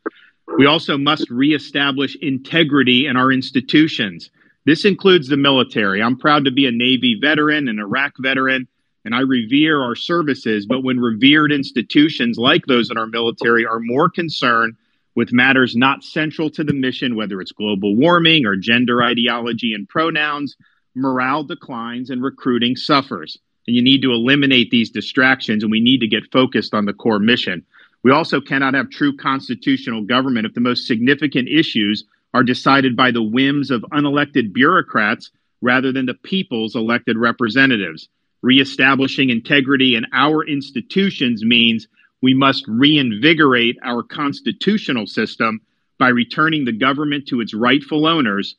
We 0.58 0.66
also 0.66 0.98
must 0.98 1.30
reestablish 1.30 2.16
integrity 2.22 3.08
in 3.08 3.18
our 3.18 3.32
institutions. 3.32 4.30
This 4.66 4.86
includes 4.86 5.28
the 5.28 5.38
military. 5.38 6.02
I'm 6.02 6.18
proud 6.18 6.46
to 6.46 6.52
be 6.52 6.68
a 6.68 6.72
Navy 6.72 7.18
veteran, 7.20 7.68
an 7.68 7.80
Iraq 7.80 8.14
veteran, 8.20 8.68
and 9.06 9.14
I 9.14 9.20
revere 9.22 9.82
our 9.82 9.96
services, 9.96 10.66
but 10.66 10.84
when 10.84 11.00
revered 11.00 11.52
institutions 11.52 12.38
like 12.38 12.66
those 12.66 12.90
in 12.90 12.98
our 12.98 13.08
military 13.08 13.66
are 13.66 13.80
more 13.80 14.10
concerned 14.10 14.76
with 15.16 15.34
matters 15.34 15.76
not 15.76 16.04
central 16.04 16.50
to 16.52 16.64
the 16.64 16.74
mission, 16.74 17.16
whether 17.16 17.40
it's 17.42 17.52
global 17.52 17.96
warming 17.96 18.46
or 18.46 18.56
gender 18.56 19.04
ideology 19.04 19.74
and 19.74 19.88
pronouns, 19.88 20.56
morale 20.96 21.44
declines 21.44 22.10
and 22.10 22.24
recruiting 22.24 22.76
suffers. 22.76 23.38
And 23.68 23.76
you 23.76 23.82
need 23.82 24.02
to 24.02 24.12
eliminate 24.12 24.72
these 24.72 24.90
distractions, 24.90 25.64
and 25.64 25.72
we 25.72 25.82
need 25.82 26.00
to 26.00 26.08
get 26.08 26.32
focused 26.32 26.74
on 26.74 26.86
the 26.86 26.94
core 26.94 27.20
mission. 27.20 27.66
We 28.04 28.12
also 28.12 28.42
cannot 28.42 28.74
have 28.74 28.90
true 28.90 29.16
constitutional 29.16 30.02
government 30.02 30.46
if 30.46 30.54
the 30.54 30.60
most 30.62 30.88
significant 30.88 31.48
issues 31.48 32.04
are 32.34 32.44
decided 32.44 32.96
by 32.96 33.12
the 33.12 33.24
whims 33.24 33.70
of 33.70 33.86
unelected 33.92 34.54
bureaucrats 34.54 35.32
rather 35.62 35.92
than 35.92 36.08
the 36.08 36.16
people's 36.16 36.76
elected 36.76 37.18
representatives 37.18 38.10
reestablishing 38.44 39.30
integrity 39.30 39.96
in 39.96 40.06
our 40.14 40.46
institutions 40.46 41.44
means 41.44 41.88
we 42.22 42.34
must 42.34 42.66
reinvigorate 42.68 43.78
our 43.84 44.04
constitutional 44.04 45.08
system 45.08 45.62
by 45.98 46.10
returning 46.10 46.66
the 46.66 46.72
government 46.72 47.28
to 47.28 47.42
its 47.42 47.54
rightful 47.54 48.06
owners, 48.06 48.56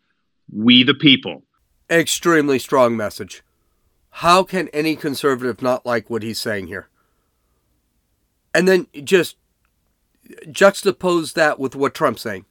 we 0.53 0.83
the 0.83 0.95
people. 0.95 1.43
Extremely 1.91 2.59
strong 2.59 2.97
message. 2.97 3.43
How 4.11 4.43
can 4.43 4.69
any 4.69 4.97
conservative 4.97 5.61
not 5.61 5.85
like 5.85 6.09
what 6.09 6.23
he's 6.23 6.41
saying 6.41 6.69
here? 6.69 6.89
And 8.55 8.67
then 8.67 8.87
just 9.03 9.37
juxtapose 10.47 11.35
that 11.35 11.59
with 11.59 11.77
what 11.77 11.95
Trump's 11.95 12.23
saying. 12.23 12.47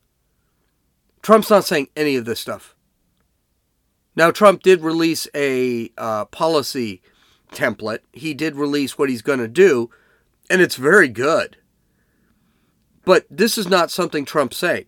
Trump's 1.23 1.49
not 1.49 1.65
saying 1.65 1.87
any 1.95 2.15
of 2.15 2.25
this 2.25 2.39
stuff. 2.39 2.75
Now, 4.15 4.29
Trump 4.29 4.61
did 4.61 4.81
release 4.81 5.27
a 5.33 5.89
uh, 5.97 6.25
policy 6.25 7.01
template. 7.53 7.99
He 8.11 8.33
did 8.33 8.55
release 8.55 8.97
what 8.97 9.09
he's 9.09 9.21
going 9.21 9.39
to 9.39 9.47
do, 9.47 9.89
and 10.49 10.61
it's 10.61 10.75
very 10.75 11.07
good. 11.07 11.57
But 13.05 13.25
this 13.29 13.57
is 13.57 13.67
not 13.67 13.91
something 13.91 14.25
Trump's 14.25 14.57
saying. 14.57 14.85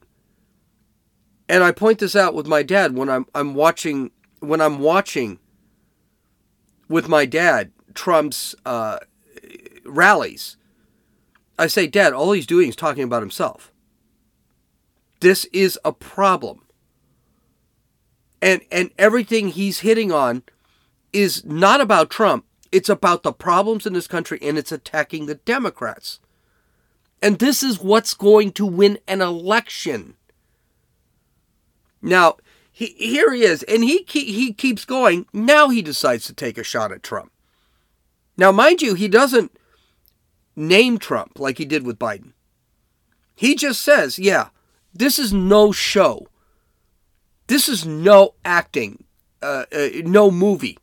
And 1.47 1.63
I 1.63 1.71
point 1.71 1.99
this 1.99 2.15
out 2.15 2.33
with 2.33 2.47
my 2.47 2.63
dad 2.63 2.95
when 2.95 3.09
I'm 3.09 3.25
I'm 3.35 3.53
watching 3.53 4.11
when 4.39 4.61
I'm 4.61 4.79
watching 4.79 5.39
with 6.87 7.07
my 7.07 7.25
dad 7.25 7.71
Trump's 7.93 8.55
uh, 8.65 8.99
rallies. 9.85 10.57
I 11.57 11.67
say, 11.67 11.87
Dad, 11.87 12.13
all 12.13 12.33
he's 12.33 12.45
doing 12.45 12.69
is 12.69 12.75
talking 12.75 13.03
about 13.03 13.21
himself. 13.21 13.71
This 15.21 15.45
is 15.45 15.79
a 15.85 15.93
problem. 15.93 16.65
And 18.41 18.61
and 18.71 18.91
everything 18.97 19.49
he's 19.49 19.79
hitting 19.79 20.11
on 20.11 20.43
is 21.13 21.45
not 21.45 21.79
about 21.81 22.09
Trump. 22.09 22.45
It's 22.75 22.89
about 22.89 23.23
the 23.23 23.31
problems 23.31 23.85
in 23.85 23.93
this 23.93 24.05
country 24.05 24.37
and 24.41 24.57
it's 24.57 24.73
attacking 24.73 25.27
the 25.27 25.35
Democrats. 25.35 26.19
And 27.21 27.39
this 27.39 27.63
is 27.63 27.79
what's 27.79 28.13
going 28.13 28.51
to 28.51 28.65
win 28.65 28.99
an 29.07 29.21
election. 29.21 30.15
Now, 32.01 32.35
he, 32.73 32.87
here 32.97 33.31
he 33.31 33.43
is, 33.43 33.63
and 33.63 33.81
he 33.81 34.05
he 34.05 34.51
keeps 34.51 34.83
going. 34.83 35.25
Now 35.31 35.69
he 35.69 35.81
decides 35.81 36.25
to 36.25 36.33
take 36.33 36.57
a 36.57 36.65
shot 36.65 36.91
at 36.91 37.01
Trump. 37.01 37.31
Now, 38.35 38.51
mind 38.51 38.81
you, 38.81 38.93
he 38.93 39.07
doesn't 39.07 39.57
name 40.57 40.97
Trump 40.97 41.39
like 41.39 41.57
he 41.57 41.63
did 41.63 41.85
with 41.85 41.97
Biden. 41.97 42.33
He 43.33 43.55
just 43.55 43.81
says, 43.81 44.19
"Yeah, 44.19 44.49
this 44.93 45.17
is 45.17 45.31
no 45.31 45.71
show. 45.71 46.27
This 47.47 47.69
is 47.69 47.85
no 47.85 48.35
acting, 48.43 49.05
uh, 49.41 49.63
uh, 49.71 49.87
no 50.03 50.29
movie. 50.29 50.77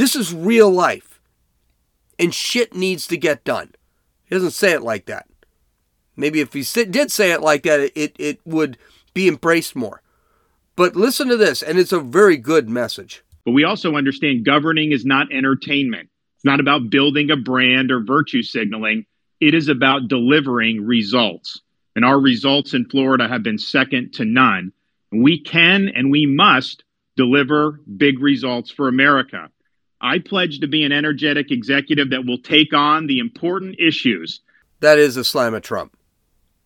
This 0.00 0.16
is 0.16 0.32
real 0.32 0.70
life, 0.70 1.20
and 2.18 2.34
shit 2.34 2.74
needs 2.74 3.06
to 3.08 3.18
get 3.18 3.44
done." 3.44 3.72
He 4.24 4.34
doesn't 4.34 4.52
say 4.52 4.72
it 4.72 4.80
like 4.80 5.04
that. 5.04 5.26
Maybe 6.16 6.40
if 6.40 6.54
he 6.54 6.62
did 6.84 7.12
say 7.12 7.32
it 7.32 7.42
like 7.42 7.64
that, 7.64 7.92
it, 7.94 8.16
it 8.18 8.40
would 8.46 8.78
be 9.12 9.28
embraced 9.28 9.76
more. 9.76 10.00
But 10.74 10.96
listen 10.96 11.28
to 11.28 11.36
this, 11.36 11.62
and 11.62 11.78
it's 11.78 11.92
a 11.92 12.00
very 12.00 12.38
good 12.38 12.66
message. 12.66 13.22
But 13.44 13.50
we 13.50 13.64
also 13.64 13.94
understand 13.94 14.46
governing 14.46 14.92
is 14.92 15.04
not 15.04 15.30
entertainment. 15.30 16.08
It's 16.36 16.46
not 16.46 16.60
about 16.60 16.88
building 16.88 17.30
a 17.30 17.36
brand 17.36 17.90
or 17.90 18.00
virtue 18.00 18.42
signaling. 18.42 19.04
It 19.38 19.52
is 19.52 19.68
about 19.68 20.08
delivering 20.08 20.86
results. 20.86 21.60
And 21.94 22.06
our 22.06 22.18
results 22.18 22.72
in 22.72 22.86
Florida 22.86 23.28
have 23.28 23.42
been 23.42 23.58
second 23.58 24.14
to 24.14 24.24
none. 24.24 24.72
We 25.12 25.40
can 25.40 25.90
and 25.94 26.10
we 26.10 26.24
must 26.24 26.84
deliver 27.18 27.80
big 27.98 28.18
results 28.20 28.70
for 28.70 28.88
America. 28.88 29.50
I 30.00 30.18
pledge 30.18 30.60
to 30.60 30.66
be 30.66 30.84
an 30.84 30.92
energetic 30.92 31.50
executive 31.50 32.10
that 32.10 32.26
will 32.26 32.38
take 32.38 32.72
on 32.72 33.06
the 33.06 33.18
important 33.18 33.76
issues. 33.78 34.40
That 34.80 34.98
is 34.98 35.16
a 35.16 35.24
slam 35.24 35.54
at 35.54 35.62
Trump, 35.62 35.96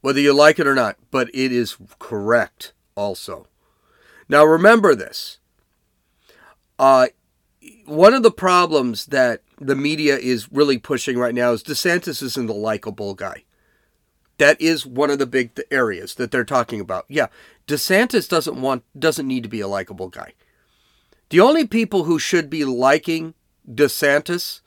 whether 0.00 0.20
you 0.20 0.32
like 0.32 0.58
it 0.58 0.66
or 0.66 0.74
not, 0.74 0.96
but 1.10 1.28
it 1.34 1.52
is 1.52 1.76
correct 1.98 2.72
also. 2.94 3.48
Now, 4.28 4.44
remember 4.44 4.94
this. 4.94 5.38
Uh, 6.78 7.08
one 7.86 8.14
of 8.14 8.22
the 8.22 8.30
problems 8.30 9.06
that 9.06 9.42
the 9.60 9.76
media 9.76 10.16
is 10.16 10.50
really 10.50 10.78
pushing 10.78 11.18
right 11.18 11.34
now 11.34 11.52
is 11.52 11.62
DeSantis 11.62 12.22
isn't 12.22 12.50
a 12.50 12.54
likable 12.54 13.14
guy. 13.14 13.44
That 14.38 14.60
is 14.60 14.84
one 14.84 15.10
of 15.10 15.18
the 15.18 15.26
big 15.26 15.60
areas 15.70 16.16
that 16.16 16.30
they're 16.30 16.44
talking 16.44 16.80
about. 16.80 17.04
Yeah, 17.08 17.28
DeSantis 17.66 18.28
doesn't 18.28 18.60
want 18.60 18.82
doesn't 18.98 19.28
need 19.28 19.44
to 19.44 19.48
be 19.48 19.60
a 19.60 19.68
likable 19.68 20.08
guy. 20.08 20.32
The 21.30 21.40
only 21.40 21.66
people 21.66 22.04
who 22.04 22.18
should 22.18 22.50
be 22.50 22.64
liking 22.64 23.34
DeSantis 23.68 24.60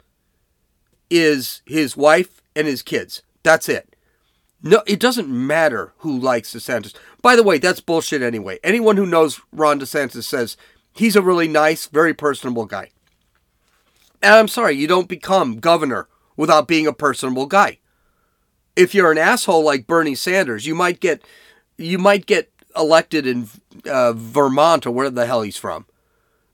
is 1.09 1.61
his 1.65 1.95
wife 1.95 2.41
and 2.55 2.67
his 2.67 2.81
kids. 2.81 3.21
That's 3.43 3.69
it. 3.69 3.95
No, 4.61 4.81
it 4.87 4.99
doesn't 4.99 5.29
matter 5.29 5.93
who 5.99 6.17
likes 6.17 6.53
DeSantis. 6.53 6.93
By 7.21 7.35
the 7.35 7.43
way, 7.43 7.57
that's 7.59 7.79
bullshit 7.79 8.21
anyway. 8.21 8.59
Anyone 8.63 8.97
who 8.97 9.05
knows 9.05 9.39
Ron 9.51 9.79
DeSantis 9.79 10.23
says 10.23 10.57
he's 10.93 11.15
a 11.15 11.21
really 11.21 11.47
nice, 11.47 11.87
very 11.87 12.13
personable 12.13 12.65
guy. 12.65 12.89
And 14.21 14.33
I'm 14.33 14.47
sorry, 14.47 14.75
you 14.75 14.87
don't 14.87 15.07
become 15.07 15.59
governor 15.59 16.07
without 16.35 16.67
being 16.67 16.87
a 16.87 16.93
personable 16.93 17.45
guy. 17.45 17.79
If 18.75 18.95
you're 18.95 19.11
an 19.11 19.17
asshole 19.17 19.63
like 19.63 19.87
Bernie 19.87 20.15
Sanders, 20.15 20.65
you 20.65 20.75
might 20.75 20.99
get 20.99 21.23
you 21.77 21.97
might 21.99 22.25
get 22.25 22.51
elected 22.75 23.27
in 23.27 23.47
uh, 23.89 24.13
Vermont 24.13 24.85
or 24.85 24.91
where 24.91 25.09
the 25.09 25.25
hell 25.25 25.43
he's 25.43 25.57
from. 25.57 25.85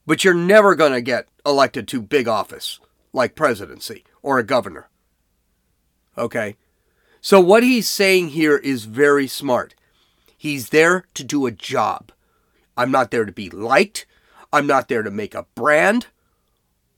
But 0.06 0.24
you're 0.24 0.34
never 0.34 0.76
going 0.76 0.92
to 0.92 1.02
get 1.02 1.28
elected 1.46 1.88
to 1.89 2.02
big 2.02 2.28
office 2.28 2.80
like 3.13 3.36
presidency 3.36 4.04
or 4.22 4.39
a 4.39 4.44
governor. 4.44 4.89
Okay? 6.18 6.56
So 7.22 7.39
what 7.39 7.63
he's 7.63 7.88
saying 7.88 8.30
here 8.30 8.58
is 8.58 8.86
very 8.86 9.28
smart. 9.28 9.76
He's 10.38 10.70
there 10.70 11.06
to 11.13 11.24
do 11.24 11.46
a 11.46 11.52
job. 11.52 12.12
I'm 12.76 12.92
not 12.92 13.12
there 13.12 13.24
to 13.24 13.32
be 13.32 13.50
liked. 13.50 14.06
I'm 14.52 14.68
not 14.68 14.89
there 14.89 15.04
to 15.04 15.12
make 15.12 15.34
a 15.34 15.46
brand. 15.56 16.08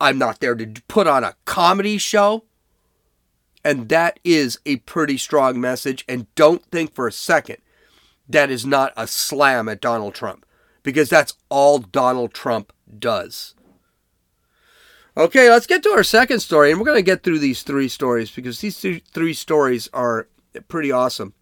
I'm 0.01 0.17
not 0.17 0.39
there 0.39 0.55
to 0.55 0.81
put 0.87 1.07
on 1.07 1.23
a 1.23 1.35
comedy 1.45 1.97
show. 1.97 2.45
And 3.63 3.89
that 3.89 4.19
is 4.23 4.59
a 4.65 4.77
pretty 4.77 5.17
strong 5.17 5.59
message. 5.59 6.05
And 6.07 6.33
don't 6.35 6.65
think 6.65 6.93
for 6.93 7.07
a 7.07 7.11
second 7.11 7.57
that 8.27 8.49
is 8.49 8.65
not 8.65 8.93
a 8.97 9.07
slam 9.07 9.69
at 9.69 9.81
Donald 9.81 10.15
Trump 10.15 10.45
because 10.83 11.09
that's 11.09 11.35
all 11.49 11.79
Donald 11.79 12.33
Trump 12.33 12.73
does. 12.97 13.55
Okay, 15.17 15.49
let's 15.49 15.67
get 15.67 15.81
to 15.83 15.89
our 15.89 16.03
second 16.03 16.41
story, 16.41 16.71
and 16.71 16.79
we're 16.79 16.85
going 16.85 16.97
to 16.97 17.01
get 17.01 17.23
through 17.23 17.39
these 17.39 17.63
three 17.63 17.87
stories 17.87 18.29
because 18.31 18.59
these 18.59 18.77
three 18.79 19.33
stories 19.33 19.89
are 19.93 20.27
pretty 20.67 20.91
awesome. 20.91 21.33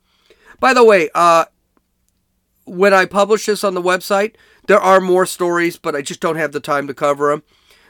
By 0.60 0.74
the 0.74 0.84
way, 0.84 1.10
uh, 1.16 1.46
when 2.66 2.94
I 2.94 3.06
publish 3.06 3.46
this 3.48 3.64
on 3.64 3.74
the 3.74 3.82
website, 3.82 4.36
there 4.68 4.80
are 4.80 5.02
more 5.02 5.26
stories, 5.26 5.78
but 5.78 5.96
I 5.96 6.02
just 6.02 6.20
don't 6.20 6.36
have 6.36 6.52
the 6.52 6.60
time 6.60 6.88
to 6.88 6.94
cover 6.94 7.32
them. 7.32 7.44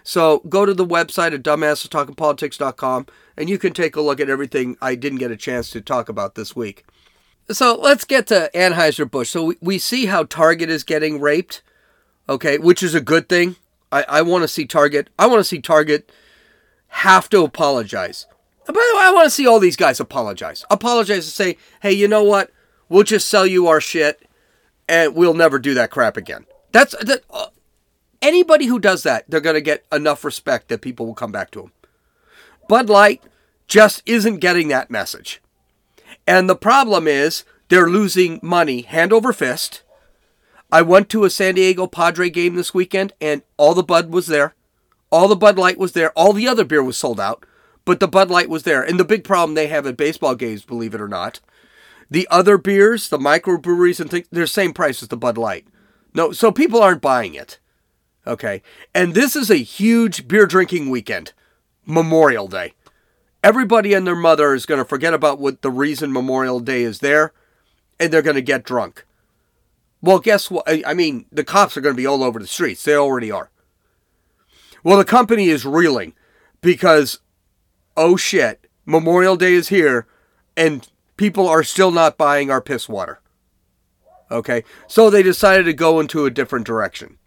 So 0.04 0.40
go 0.50 0.66
to 0.66 0.74
the 0.74 0.86
website 0.86 1.34
at 1.34 1.44
dumbassestalkingpolitics.com 1.44 3.08
and 3.38 3.50
you 3.50 3.58
can 3.58 3.74
take 3.74 3.96
a 3.96 4.02
look 4.02 4.20
at 4.20 4.30
everything 4.30 4.78
I 4.82 4.96
didn't 4.96 5.20
get 5.20 5.32
a 5.32 5.38
chance 5.38 5.70
to 5.72 5.82
talk 5.82 6.10
about 6.10 6.36
this 6.36 6.56
week. 6.56 6.86
So 7.50 7.76
let's 7.76 8.06
get 8.06 8.28
to 8.28 8.50
Anheuser-Busch. 8.54 9.30
So 9.30 9.46
we, 9.46 9.58
we 9.62 9.78
see 9.78 10.06
how 10.06 10.24
Target 10.24 10.70
is 10.70 10.84
getting 10.84 11.20
raped, 11.20 11.62
okay, 12.28 12.58
which 12.58 12.84
is 12.84 12.96
a 12.96 13.02
good 13.02 13.30
thing. 13.30 13.56
I, 13.92 14.06
I 14.10 14.22
want 14.22 14.44
to 14.44 14.48
see 14.48 14.66
Target. 14.66 15.10
I 15.20 15.28
want 15.28 15.40
to 15.40 15.44
see 15.44 15.62
Target 15.62 16.12
have 16.88 17.30
to 17.30 17.44
apologize. 17.44 18.28
And 18.68 18.76
by 18.76 18.90
the 18.92 18.98
way, 18.98 19.04
I 19.04 19.12
want 19.12 19.26
to 19.26 19.32
see 19.32 19.48
all 19.48 19.60
these 19.60 19.76
guys 19.76 20.00
apologize. 20.00 20.66
Apologize 20.70 21.26
and 21.26 21.34
say, 21.34 21.58
hey, 21.82 21.92
you 21.92 22.08
know 22.08 22.24
what? 22.24 22.52
We'll 22.90 23.04
just 23.04 23.28
sell 23.28 23.46
you 23.46 23.68
our 23.68 23.82
shit 23.82 24.28
and 24.88 25.16
we'll 25.16 25.34
never 25.34 25.60
do 25.60 25.74
that 25.74 25.92
crap 25.92 26.18
again. 26.18 26.46
That's 26.72 26.96
that. 27.04 27.24
Uh, 27.30 27.48
anybody 28.22 28.66
who 28.66 28.80
does 28.80 29.04
that, 29.04 29.30
they're 29.30 29.42
going 29.42 29.56
to 29.56 29.62
get 29.62 29.86
enough 29.92 30.24
respect 30.24 30.70
that 30.70 30.82
people 30.82 31.06
will 31.06 31.14
come 31.14 31.32
back 31.32 31.52
to 31.52 31.62
them. 31.62 31.72
Bud 32.68 32.90
Light 32.90 33.22
just 33.68 34.02
isn't 34.06 34.38
getting 34.38 34.70
that 34.70 34.90
message. 34.90 35.42
And 36.26 36.50
the 36.50 36.56
problem 36.56 37.08
is 37.08 37.44
they're 37.70 37.90
losing 37.90 38.40
money 38.42 38.82
hand 38.82 39.12
over 39.12 39.34
fist 39.34 39.84
I 40.74 40.82
went 40.82 41.08
to 41.10 41.24
a 41.24 41.30
San 41.30 41.54
Diego 41.54 41.86
Padre 41.86 42.32
game 42.32 42.56
this 42.56 42.74
weekend 42.74 43.14
and 43.22 43.44
all 43.58 43.76
the 43.76 43.84
Bud 43.84 44.12
was 44.12 44.26
there. 44.26 44.56
All 45.12 45.28
the 45.28 45.36
Bud 45.36 45.56
Light 45.56 45.78
was 45.78 45.92
there. 45.92 46.10
All 46.14 46.34
the 46.34 46.48
other 46.48 46.66
beer 46.66 46.84
was 46.84 46.98
sold 46.98 47.20
out, 47.20 47.46
but 47.86 48.00
the 48.00 48.08
Bud 48.08 48.32
Light 48.32 48.50
was 48.50 48.64
there. 48.64 48.82
And 48.82 49.00
the 49.00 49.06
big 49.06 49.24
problem 49.24 49.54
they 49.54 49.68
have 49.68 49.86
at 49.86 49.98
baseball 49.98 50.34
games, 50.34 50.66
believe 50.66 50.96
it 50.96 51.00
or 51.00 51.08
not, 51.08 51.42
the 52.10 52.28
other 52.32 52.58
beers, 52.58 53.10
the 53.10 53.20
microbreweries 53.20 54.00
and 54.00 54.10
things, 54.10 54.26
they're 54.32 54.46
the 54.46 54.48
same 54.48 54.74
price 54.74 55.04
as 55.04 55.10
the 55.10 55.16
Bud 55.16 55.38
Light. 55.38 55.68
No, 56.16 56.32
so 56.32 56.52
people 56.52 56.82
aren't 56.82 57.04
buying 57.04 57.36
it. 57.36 57.60
Okay. 58.26 58.64
And 58.96 59.14
this 59.14 59.36
is 59.36 59.52
a 59.52 59.58
huge 59.58 60.28
beer 60.28 60.48
drinking 60.48 60.90
weekend. 60.90 61.34
Memorial 61.86 62.48
Day. 62.48 62.74
Everybody 63.44 63.94
and 63.94 64.08
their 64.08 64.16
mother 64.16 64.56
is 64.56 64.66
going 64.66 64.80
to 64.80 64.86
forget 64.86 65.14
about 65.14 65.38
what 65.38 65.62
the 65.62 65.70
reason 65.70 66.12
Memorial 66.12 66.60
Day 66.60 66.82
is 66.82 66.98
there 66.98 67.32
and 68.00 68.12
they're 68.12 68.24
going 68.24 68.38
to 68.38 68.42
get 68.42 68.64
drunk. 68.64 69.06
Well, 70.04 70.20
guess 70.20 70.52
what? 70.52 70.68
I 70.68 70.94
mean, 70.94 71.26
the 71.32 71.46
cops 71.46 71.78
are 71.78 71.82
going 71.82 71.96
to 71.96 72.02
be 72.02 72.06
all 72.06 72.26
over 72.26 72.38
the 72.38 72.46
streets. 72.46 72.84
They 72.84 72.94
already 72.94 73.32
are. 73.32 73.50
Well, 74.84 74.98
the 74.98 75.06
company 75.06 75.48
is 75.48 75.66
reeling 75.66 76.14
because, 76.60 77.20
oh 77.96 78.18
shit, 78.18 78.70
Memorial 78.86 79.38
Day 79.38 79.54
is 79.54 79.70
here 79.70 80.06
and 80.58 80.86
people 81.16 81.48
are 81.48 81.64
still 81.64 81.90
not 81.90 82.18
buying 82.18 82.52
our 82.52 82.60
piss 82.60 82.90
water. 82.90 83.22
Okay, 84.30 84.66
so 84.88 85.10
they 85.10 85.24
decided 85.24 85.64
to 85.64 85.74
go 85.74 86.02
into 86.02 86.26
a 86.26 86.32
different 86.32 86.66
direction. 86.66 87.18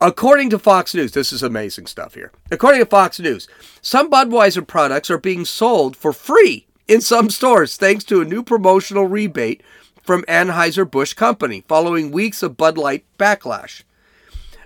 According 0.00 0.48
to 0.50 0.58
Fox 0.58 0.94
News, 0.94 1.12
this 1.12 1.34
is 1.34 1.42
amazing 1.42 1.86
stuff 1.86 2.14
here. 2.14 2.32
According 2.50 2.80
to 2.80 2.86
Fox 2.86 3.20
News, 3.20 3.46
some 3.82 4.10
Budweiser 4.10 4.66
products 4.66 5.10
are 5.10 5.18
being 5.18 5.44
sold 5.44 5.98
for 5.98 6.14
free 6.14 6.66
in 6.88 7.02
some 7.02 7.28
stores 7.28 7.76
thanks 7.76 8.04
to 8.04 8.22
a 8.22 8.24
new 8.24 8.42
promotional 8.42 9.06
rebate 9.06 9.62
from 10.02 10.24
Anheuser-Busch 10.24 11.14
Company 11.14 11.64
following 11.68 12.10
weeks 12.10 12.42
of 12.42 12.56
Bud 12.56 12.76
Light 12.76 13.04
backlash. 13.18 13.82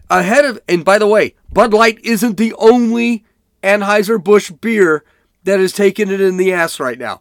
Ahead 0.09 0.45
of 0.45 0.61
and 0.69 0.85
by 0.85 0.99
the 0.99 1.07
way, 1.07 1.35
Bud 1.53 1.75
Light 1.75 1.99
isn't 2.05 2.37
the 2.37 2.55
only 2.55 3.25
Anheuser-Busch 3.63 4.53
beer 4.61 5.05
that 5.45 5.61
is 5.61 5.73
taking 5.73 6.11
it 6.11 6.21
in 6.21 6.37
the 6.37 6.53
ass 6.53 6.81
right 6.81 6.99
now. 6.99 7.21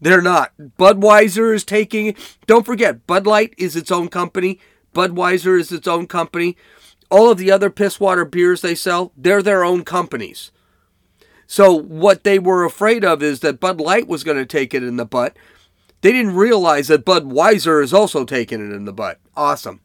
They're 0.00 0.22
not. 0.22 0.52
Budweiser 0.78 1.54
is 1.54 1.64
taking 1.64 2.16
Don't 2.46 2.66
forget, 2.66 3.06
Bud 3.06 3.26
Light 3.26 3.54
is 3.56 3.76
its 3.76 3.92
own 3.92 4.08
company. 4.08 4.58
Budweiser 4.94 5.58
is 5.58 5.70
its 5.70 5.86
own 5.86 6.06
company. 6.06 6.56
All 7.08 7.30
of 7.30 7.38
the 7.38 7.52
other 7.52 7.70
pisswater 7.70 8.28
beers 8.28 8.62
they 8.62 8.74
sell, 8.74 9.12
they're 9.16 9.42
their 9.42 9.64
own 9.64 9.84
companies. 9.84 10.50
So 11.46 11.72
what 11.72 12.24
they 12.24 12.38
were 12.38 12.64
afraid 12.64 13.04
of 13.04 13.22
is 13.22 13.40
that 13.40 13.60
Bud 13.60 13.80
Light 13.80 14.08
was 14.08 14.24
going 14.24 14.38
to 14.38 14.46
take 14.46 14.74
it 14.74 14.82
in 14.82 14.96
the 14.96 15.04
butt. 15.04 15.36
They 16.02 16.12
didn't 16.12 16.36
realize 16.36 16.88
that 16.88 17.06
Budweiser 17.06 17.82
is 17.82 17.94
also 17.94 18.24
taking 18.24 18.60
it 18.60 18.74
in 18.74 18.84
the 18.84 18.92
butt. 18.92 19.20
Awesome. 19.34 19.80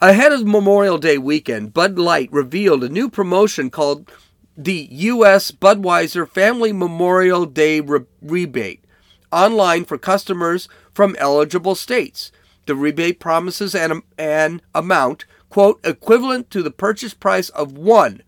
Ahead 0.00 0.32
of 0.32 0.46
Memorial 0.46 0.98
Day 0.98 1.18
weekend, 1.18 1.74
Bud 1.74 1.98
Light 1.98 2.32
revealed 2.32 2.82
a 2.82 2.88
new 2.88 3.08
promotion 3.08 3.70
called 3.70 4.10
the 4.56 4.88
U.S. 4.90 5.50
Budweiser 5.50 6.28
Family 6.28 6.72
Memorial 6.72 7.46
Day 7.46 7.80
Re- 7.80 8.06
Rebate 8.22 8.84
online 9.32 9.84
for 9.84 9.98
customers 9.98 10.68
from 10.92 11.16
eligible 11.18 11.74
states. 11.74 12.30
The 12.66 12.76
rebate 12.76 13.18
promises 13.18 13.74
an, 13.74 14.02
an 14.16 14.62
amount, 14.74 15.26
quote, 15.50 15.84
equivalent 15.84 16.50
to 16.50 16.62
the 16.62 16.70
purchase 16.70 17.14
price 17.14 17.48
of 17.50 17.76
one 17.76 18.22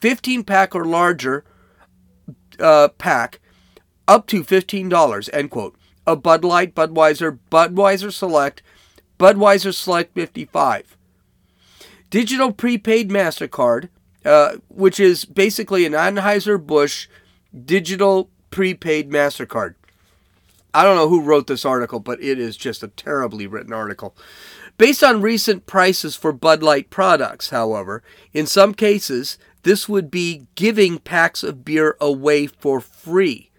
15 0.00 0.44
pack 0.44 0.74
or 0.74 0.84
larger 0.84 1.44
uh, 2.58 2.88
pack 2.98 3.40
up 4.08 4.26
to 4.26 4.42
$15, 4.42 5.30
end 5.32 5.50
quote, 5.50 5.76
of 6.10 6.22
Bud 6.22 6.44
Light, 6.44 6.74
Budweiser, 6.74 7.38
Budweiser 7.50 8.12
Select, 8.12 8.62
Budweiser 9.18 9.74
Select 9.74 10.14
55. 10.14 10.96
Digital 12.10 12.52
prepaid 12.52 13.10
MasterCard, 13.10 13.88
uh, 14.24 14.56
which 14.68 14.98
is 14.98 15.24
basically 15.24 15.86
an 15.86 15.92
Anheuser-Busch 15.92 17.08
digital 17.64 18.28
prepaid 18.50 19.10
MasterCard. 19.10 19.74
I 20.72 20.84
don't 20.84 20.96
know 20.96 21.08
who 21.08 21.22
wrote 21.22 21.46
this 21.46 21.64
article, 21.64 22.00
but 22.00 22.22
it 22.22 22.38
is 22.38 22.56
just 22.56 22.82
a 22.82 22.88
terribly 22.88 23.46
written 23.46 23.72
article. 23.72 24.16
Based 24.78 25.02
on 25.02 25.20
recent 25.20 25.66
prices 25.66 26.16
for 26.16 26.32
Bud 26.32 26.62
Light 26.62 26.90
products, 26.90 27.50
however, 27.50 28.02
in 28.32 28.46
some 28.46 28.72
cases, 28.74 29.36
this 29.62 29.88
would 29.88 30.10
be 30.10 30.46
giving 30.54 30.98
packs 30.98 31.42
of 31.42 31.64
beer 31.64 31.96
away 32.00 32.46
for 32.46 32.80
free. 32.80 33.49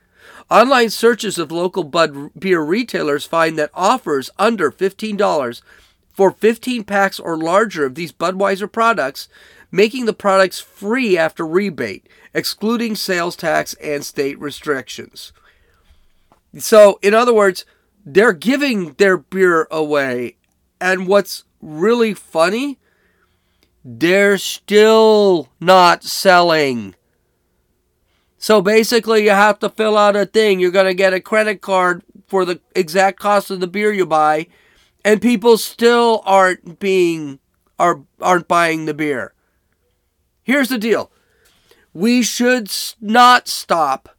Online 0.51 0.89
searches 0.89 1.37
of 1.37 1.49
local 1.49 1.85
Bud 1.85 2.37
beer 2.37 2.59
retailers 2.59 3.25
find 3.25 3.57
that 3.57 3.71
offers 3.73 4.29
under 4.37 4.69
$15 4.69 5.61
for 6.13 6.29
15 6.29 6.83
packs 6.83 7.21
or 7.21 7.37
larger 7.37 7.85
of 7.85 7.95
these 7.95 8.11
Budweiser 8.11 8.69
products, 8.69 9.29
making 9.71 10.07
the 10.07 10.13
products 10.13 10.59
free 10.59 11.17
after 11.17 11.47
rebate, 11.47 12.09
excluding 12.33 12.95
sales 12.97 13.37
tax 13.37 13.75
and 13.75 14.03
state 14.03 14.37
restrictions. 14.41 15.31
So, 16.57 16.99
in 17.01 17.13
other 17.13 17.33
words, 17.33 17.63
they're 18.05 18.33
giving 18.33 18.91
their 18.95 19.15
beer 19.15 19.69
away. 19.71 20.35
And 20.81 21.07
what's 21.07 21.45
really 21.61 22.13
funny, 22.13 22.77
they're 23.85 24.37
still 24.37 25.47
not 25.61 26.03
selling. 26.03 26.95
So 28.41 28.59
basically, 28.59 29.23
you 29.23 29.29
have 29.29 29.59
to 29.59 29.69
fill 29.69 29.95
out 29.95 30.15
a 30.15 30.25
thing. 30.25 30.59
You're 30.59 30.71
going 30.71 30.87
to 30.87 30.95
get 30.95 31.13
a 31.13 31.19
credit 31.19 31.61
card 31.61 32.01
for 32.25 32.43
the 32.43 32.59
exact 32.75 33.19
cost 33.19 33.51
of 33.51 33.59
the 33.59 33.67
beer 33.67 33.93
you 33.93 34.07
buy, 34.07 34.47
and 35.05 35.21
people 35.21 35.59
still 35.59 36.23
aren't 36.25 36.79
being 36.79 37.37
are 37.77 38.01
aren't 38.19 38.47
buying 38.47 38.85
the 38.85 38.95
beer. 38.95 39.35
Here's 40.41 40.69
the 40.69 40.79
deal: 40.79 41.11
we 41.93 42.23
should 42.23 42.71
not 42.99 43.47
stop 43.47 44.17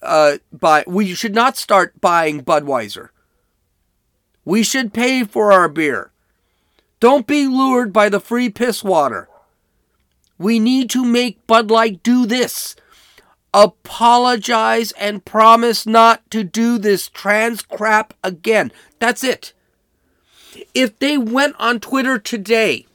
uh, 0.00 0.38
buy. 0.50 0.84
We 0.86 1.14
should 1.14 1.34
not 1.34 1.58
start 1.58 2.00
buying 2.00 2.42
Budweiser. 2.42 3.10
We 4.46 4.62
should 4.62 4.94
pay 4.94 5.24
for 5.24 5.52
our 5.52 5.68
beer. 5.68 6.12
Don't 6.98 7.26
be 7.26 7.46
lured 7.46 7.92
by 7.92 8.08
the 8.08 8.20
free 8.20 8.48
piss 8.48 8.82
water. 8.82 9.29
We 10.40 10.58
need 10.58 10.88
to 10.90 11.04
make 11.04 11.46
Bud 11.46 11.70
Light 11.70 12.02
do 12.02 12.24
this. 12.24 12.74
Apologize 13.52 14.90
and 14.92 15.22
promise 15.22 15.84
not 15.84 16.28
to 16.30 16.42
do 16.42 16.78
this 16.78 17.08
trans 17.08 17.60
crap 17.60 18.14
again. 18.24 18.72
That's 18.98 19.22
it. 19.22 19.52
If 20.72 20.98
they 20.98 21.18
went 21.18 21.56
on 21.58 21.78
Twitter 21.78 22.18
today 22.18 22.86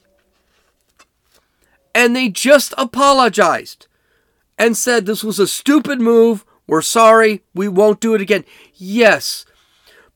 and 1.93 2.15
they 2.15 2.29
just 2.29 2.73
apologized 2.79 3.85
and 4.57 4.75
said 4.75 5.05
this 5.05 5.23
was 5.23 5.37
a 5.37 5.45
stupid 5.45 6.01
move, 6.01 6.45
we're 6.65 6.81
sorry, 6.81 7.43
we 7.53 7.67
won't 7.67 7.99
do 7.99 8.15
it 8.15 8.21
again. 8.21 8.43
Yes, 8.73 9.45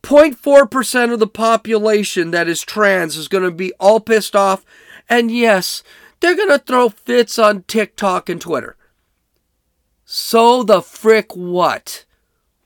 0.4% 0.01 1.13
of 1.13 1.19
the 1.19 1.27
population 1.27 2.31
that 2.31 2.47
is 2.47 2.63
trans 2.63 3.17
is 3.17 3.27
going 3.27 3.43
to 3.43 3.51
be 3.51 3.71
all 3.79 3.99
pissed 3.99 4.35
off. 4.35 4.65
And 5.07 5.29
yes, 5.29 5.83
they're 6.19 6.35
going 6.35 6.49
to 6.49 6.59
throw 6.59 6.89
fits 6.89 7.39
on 7.39 7.63
TikTok 7.63 8.29
and 8.29 8.41
Twitter. 8.41 8.75
So 10.05 10.63
the 10.63 10.81
frick 10.81 11.33
what? 11.35 12.05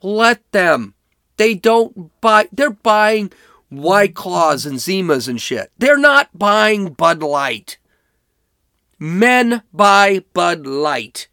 Let 0.02 0.50
them. 0.52 0.94
They 1.38 1.56
don't 1.56 2.12
buy, 2.22 2.48
they're 2.52 2.70
buying 2.70 3.32
White 3.70 4.16
Claws 4.16 4.66
and 4.66 4.78
Zimas 4.78 5.28
and 5.28 5.42
shit. 5.42 5.72
They're 5.78 5.98
not 5.98 6.38
buying 6.38 6.94
Bud 6.94 7.24
Light. 7.24 7.78
Men 9.00 9.64
buy 9.74 10.24
Bud 10.34 10.66
Light. 10.66 11.28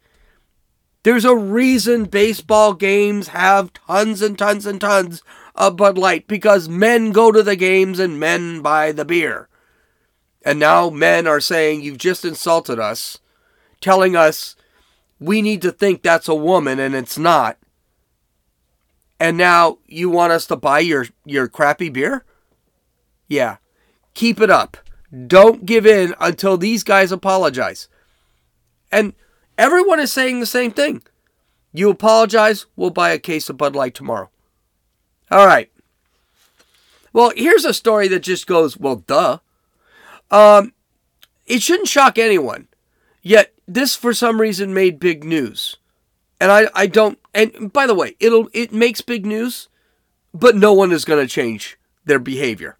There's 1.03 1.25
a 1.25 1.35
reason 1.35 2.05
baseball 2.05 2.73
games 2.73 3.29
have 3.29 3.73
tons 3.73 4.21
and 4.21 4.37
tons 4.37 4.65
and 4.65 4.81
tons 4.81 5.23
of 5.55 5.77
Bud 5.77 5.97
Light 5.97 6.27
because 6.27 6.67
men 6.67 7.11
go 7.11 7.31
to 7.31 7.41
the 7.41 7.55
games 7.55 7.99
and 7.99 8.19
men 8.19 8.61
buy 8.61 8.91
the 8.91 9.05
beer. 9.05 9.47
And 10.43 10.59
now 10.59 10.89
men 10.89 11.27
are 11.27 11.39
saying, 11.39 11.81
You've 11.81 11.97
just 11.97 12.25
insulted 12.25 12.79
us, 12.79 13.19
telling 13.79 14.15
us 14.15 14.55
we 15.19 15.41
need 15.41 15.61
to 15.61 15.71
think 15.71 16.01
that's 16.01 16.27
a 16.27 16.35
woman 16.35 16.79
and 16.79 16.95
it's 16.95 17.17
not. 17.17 17.57
And 19.19 19.37
now 19.37 19.77
you 19.85 20.09
want 20.09 20.33
us 20.33 20.47
to 20.47 20.55
buy 20.55 20.79
your, 20.79 21.05
your 21.25 21.47
crappy 21.47 21.89
beer? 21.89 22.25
Yeah. 23.27 23.57
Keep 24.15 24.41
it 24.41 24.49
up. 24.49 24.77
Don't 25.27 25.65
give 25.65 25.85
in 25.85 26.15
until 26.19 26.57
these 26.57 26.83
guys 26.83 27.11
apologize. 27.11 27.87
And 28.91 29.13
everyone 29.59 29.99
is 29.99 30.11
saying 30.11 30.39
the 30.39 30.47
same 30.47 30.71
thing. 30.71 31.03
You 31.71 31.91
apologize, 31.91 32.65
we'll 32.75 32.89
buy 32.89 33.11
a 33.11 33.19
case 33.19 33.47
of 33.47 33.57
Bud 33.57 33.75
Light 33.75 33.93
tomorrow. 33.93 34.29
All 35.29 35.45
right. 35.45 35.71
Well, 37.13 37.31
here's 37.35 37.63
a 37.63 37.73
story 37.73 38.07
that 38.07 38.21
just 38.21 38.47
goes, 38.47 38.77
well, 38.77 38.97
duh. 38.97 39.37
Um, 40.31 40.73
it 41.45 41.61
shouldn't 41.61 41.89
shock 41.89 42.17
anyone. 42.17 42.67
Yet 43.21 43.53
this, 43.67 43.95
for 43.95 44.13
some 44.13 44.41
reason, 44.41 44.73
made 44.73 44.99
big 44.99 45.23
news, 45.23 45.77
and 46.39 46.51
I, 46.51 46.67
I 46.73 46.87
don't. 46.87 47.19
And 47.33 47.71
by 47.71 47.85
the 47.85 47.93
way, 47.93 48.15
it'll 48.19 48.49
it 48.53 48.73
makes 48.73 49.01
big 49.01 49.25
news, 49.25 49.69
but 50.33 50.55
no 50.55 50.73
one 50.73 50.91
is 50.91 51.05
going 51.05 51.23
to 51.23 51.31
change 51.31 51.77
their 52.05 52.19
behavior. 52.19 52.77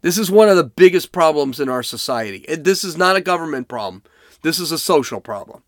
This 0.00 0.16
is 0.16 0.30
one 0.30 0.48
of 0.48 0.56
the 0.56 0.64
biggest 0.64 1.10
problems 1.10 1.58
in 1.58 1.68
our 1.68 1.82
society. 1.82 2.44
This 2.48 2.84
is 2.84 2.96
not 2.96 3.16
a 3.16 3.20
government 3.20 3.66
problem. 3.66 4.04
This 4.42 4.60
is 4.60 4.70
a 4.70 4.78
social 4.78 5.20
problem. 5.20 5.62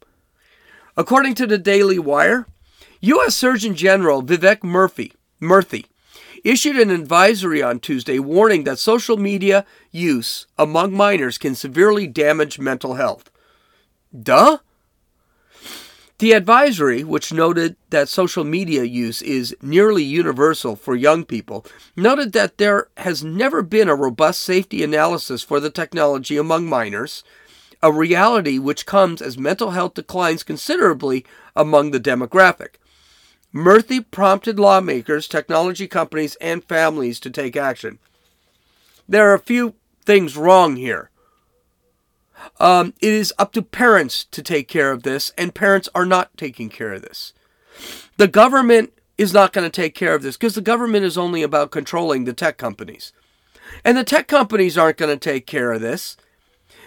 According 0.97 1.35
to 1.37 1.47
the 1.47 1.59
Daily 1.59 1.99
Wire, 1.99 2.47
U.S. 3.01 3.35
Surgeon 3.35 3.75
General 3.75 4.23
Vivek 4.23 4.63
Murphy, 4.63 5.15
Murthy 5.43 5.87
issued 6.44 6.79
an 6.79 6.90
advisory 6.90 7.62
on 7.62 7.81
Tuesday 7.81 8.18
warning 8.18 8.64
that 8.64 8.79
social 8.79 9.16
media 9.16 9.64
use 9.90 10.46
among 10.59 10.92
minors 10.92 11.38
can 11.38 11.55
severely 11.55 12.07
damage 12.07 12.59
mental 12.59 12.94
health. 12.94 13.31
Duh? 14.18 14.59
The 16.18 16.33
advisory, 16.33 17.03
which 17.03 17.33
noted 17.33 17.76
that 17.88 18.11
social 18.11 18.44
media 18.44 18.85
use 18.85 19.22
is 19.22 19.57
nearly 19.62 20.03
universal 20.03 20.76
for 20.76 20.94
young 20.94 21.24
people, 21.24 21.64
noted 21.96 22.35
that 22.35 22.59
there 22.59 22.88
has 22.98 23.24
never 23.24 23.62
been 23.62 23.88
a 23.88 23.94
robust 23.94 24.40
safety 24.40 24.83
analysis 24.83 25.42
for 25.42 25.61
the 25.61 25.70
technology 25.70 26.37
among 26.37 26.66
minors, 26.66 27.24
a 27.83 27.90
reality 27.90 28.59
which 28.59 28.85
comes 28.85 29.22
as 29.22 29.38
mental 29.38 29.70
health 29.70 29.94
declines 29.94 30.42
considerably 30.42 31.24
among 31.57 31.90
the 31.90 32.00
demographic. 32.00 32.74
Murthy 33.55 34.05
prompted 34.11 34.59
lawmakers, 34.59 35.27
technology 35.27 35.89
companies, 35.89 36.37
and 36.41 36.65
families 36.65 37.19
to 37.21 37.31
take 37.31 37.57
action. 37.57 37.99
There 39.09 39.29
are 39.29 39.35
a 39.35 39.41
few 39.41 39.75
things 40.05 40.37
wrong 40.37 40.77
here. 40.77 41.11
Um, 42.59 42.95
it 43.01 43.13
is 43.13 43.35
up 43.39 43.53
to 43.53 43.63
parents 43.63 44.25
to 44.25 44.43
take 44.43 44.69
care 44.69 44.93
of 44.93 45.03
this, 45.03 45.33
and 45.37 45.55
parents 45.55 45.89
are 45.95 46.07
not 46.07 46.37
taking 46.37 46.69
care 46.69 46.93
of 46.93 47.03
this. 47.03 47.33
The 48.17 48.29
government 48.29 48.93
is 49.19 49.33
not 49.35 49.53
going 49.53 49.69
to 49.69 49.83
take 49.83 49.95
care 49.95 50.15
of 50.15 50.23
this 50.23 50.37
because 50.37 50.55
the 50.55 50.61
government 50.61 51.05
is 51.05 51.19
only 51.19 51.43
about 51.43 51.71
controlling 51.71 52.25
the 52.25 52.33
tech 52.33 52.57
companies. 52.57 53.13
And 53.85 53.97
the 53.97 54.05
tech 54.05 54.29
companies 54.29 54.79
aren't 54.79 54.97
going 54.97 55.17
to 55.17 55.31
take 55.31 55.47
care 55.47 55.73
of 55.73 55.81
this 55.81 56.17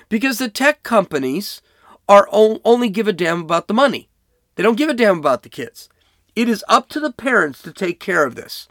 because 0.10 0.40
the 0.40 0.50
tech 0.50 0.82
companies 0.84 1.62
are 2.10 2.28
only 2.32 2.90
give 2.90 3.08
a 3.08 3.14
damn 3.14 3.42
about 3.42 3.68
the 3.68 3.74
money. 3.74 4.10
They 4.56 4.64
don't 4.64 4.78
give 4.78 4.90
a 4.90 4.94
damn 4.94 5.20
about 5.20 5.44
the 5.44 5.50
kids. 5.50 5.90
It 6.36 6.50
is 6.50 6.66
up 6.68 6.90
to 6.90 7.00
the 7.00 7.12
parents 7.12 7.62
to 7.62 7.72
take 7.72 8.00
care 8.00 8.26
of 8.26 8.36
this. 8.36 8.68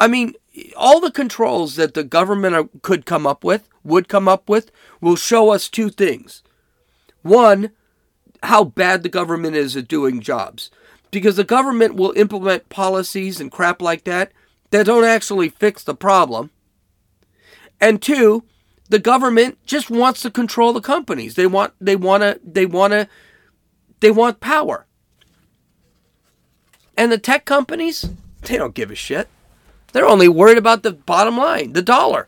I 0.00 0.08
mean, 0.08 0.34
all 0.76 1.00
the 1.00 1.10
controls 1.10 1.76
that 1.76 1.94
the 1.94 2.04
government 2.04 2.82
could 2.82 3.06
come 3.06 3.26
up 3.26 3.44
with, 3.44 3.68
would 3.84 4.08
come 4.08 4.28
up 4.28 4.48
with, 4.48 4.70
will 5.00 5.16
show 5.16 5.50
us 5.50 5.68
two 5.68 5.90
things. 5.90 6.42
One, 7.22 7.70
how 8.42 8.64
bad 8.64 9.02
the 9.02 9.08
government 9.08 9.56
is 9.56 9.76
at 9.76 9.88
doing 9.88 10.20
jobs. 10.20 10.70
Because 11.10 11.36
the 11.36 11.44
government 11.44 11.94
will 11.94 12.12
implement 12.16 12.68
policies 12.68 13.40
and 13.40 13.50
crap 13.50 13.80
like 13.80 14.04
that 14.04 14.32
that 14.70 14.86
don't 14.86 15.04
actually 15.04 15.48
fix 15.48 15.82
the 15.82 15.94
problem. 15.94 16.50
And 17.80 18.02
two, 18.02 18.44
the 18.88 18.98
government 18.98 19.58
just 19.64 19.90
wants 19.90 20.22
to 20.22 20.30
control 20.30 20.72
the 20.72 20.80
companies. 20.80 21.34
They 21.34 21.46
want 21.46 21.72
they 21.80 21.96
want 21.96 22.22
to 22.22 22.40
they 22.44 22.66
want 22.66 22.92
to 22.92 23.08
they 24.00 24.10
want 24.10 24.40
power. 24.40 24.86
And 26.98 27.12
the 27.12 27.16
tech 27.16 27.44
companies, 27.44 28.10
they 28.42 28.56
don't 28.56 28.74
give 28.74 28.90
a 28.90 28.96
shit. 28.96 29.28
They're 29.92 30.04
only 30.04 30.26
worried 30.26 30.58
about 30.58 30.82
the 30.82 30.92
bottom 30.92 31.36
line, 31.36 31.72
the 31.72 31.80
dollar. 31.80 32.26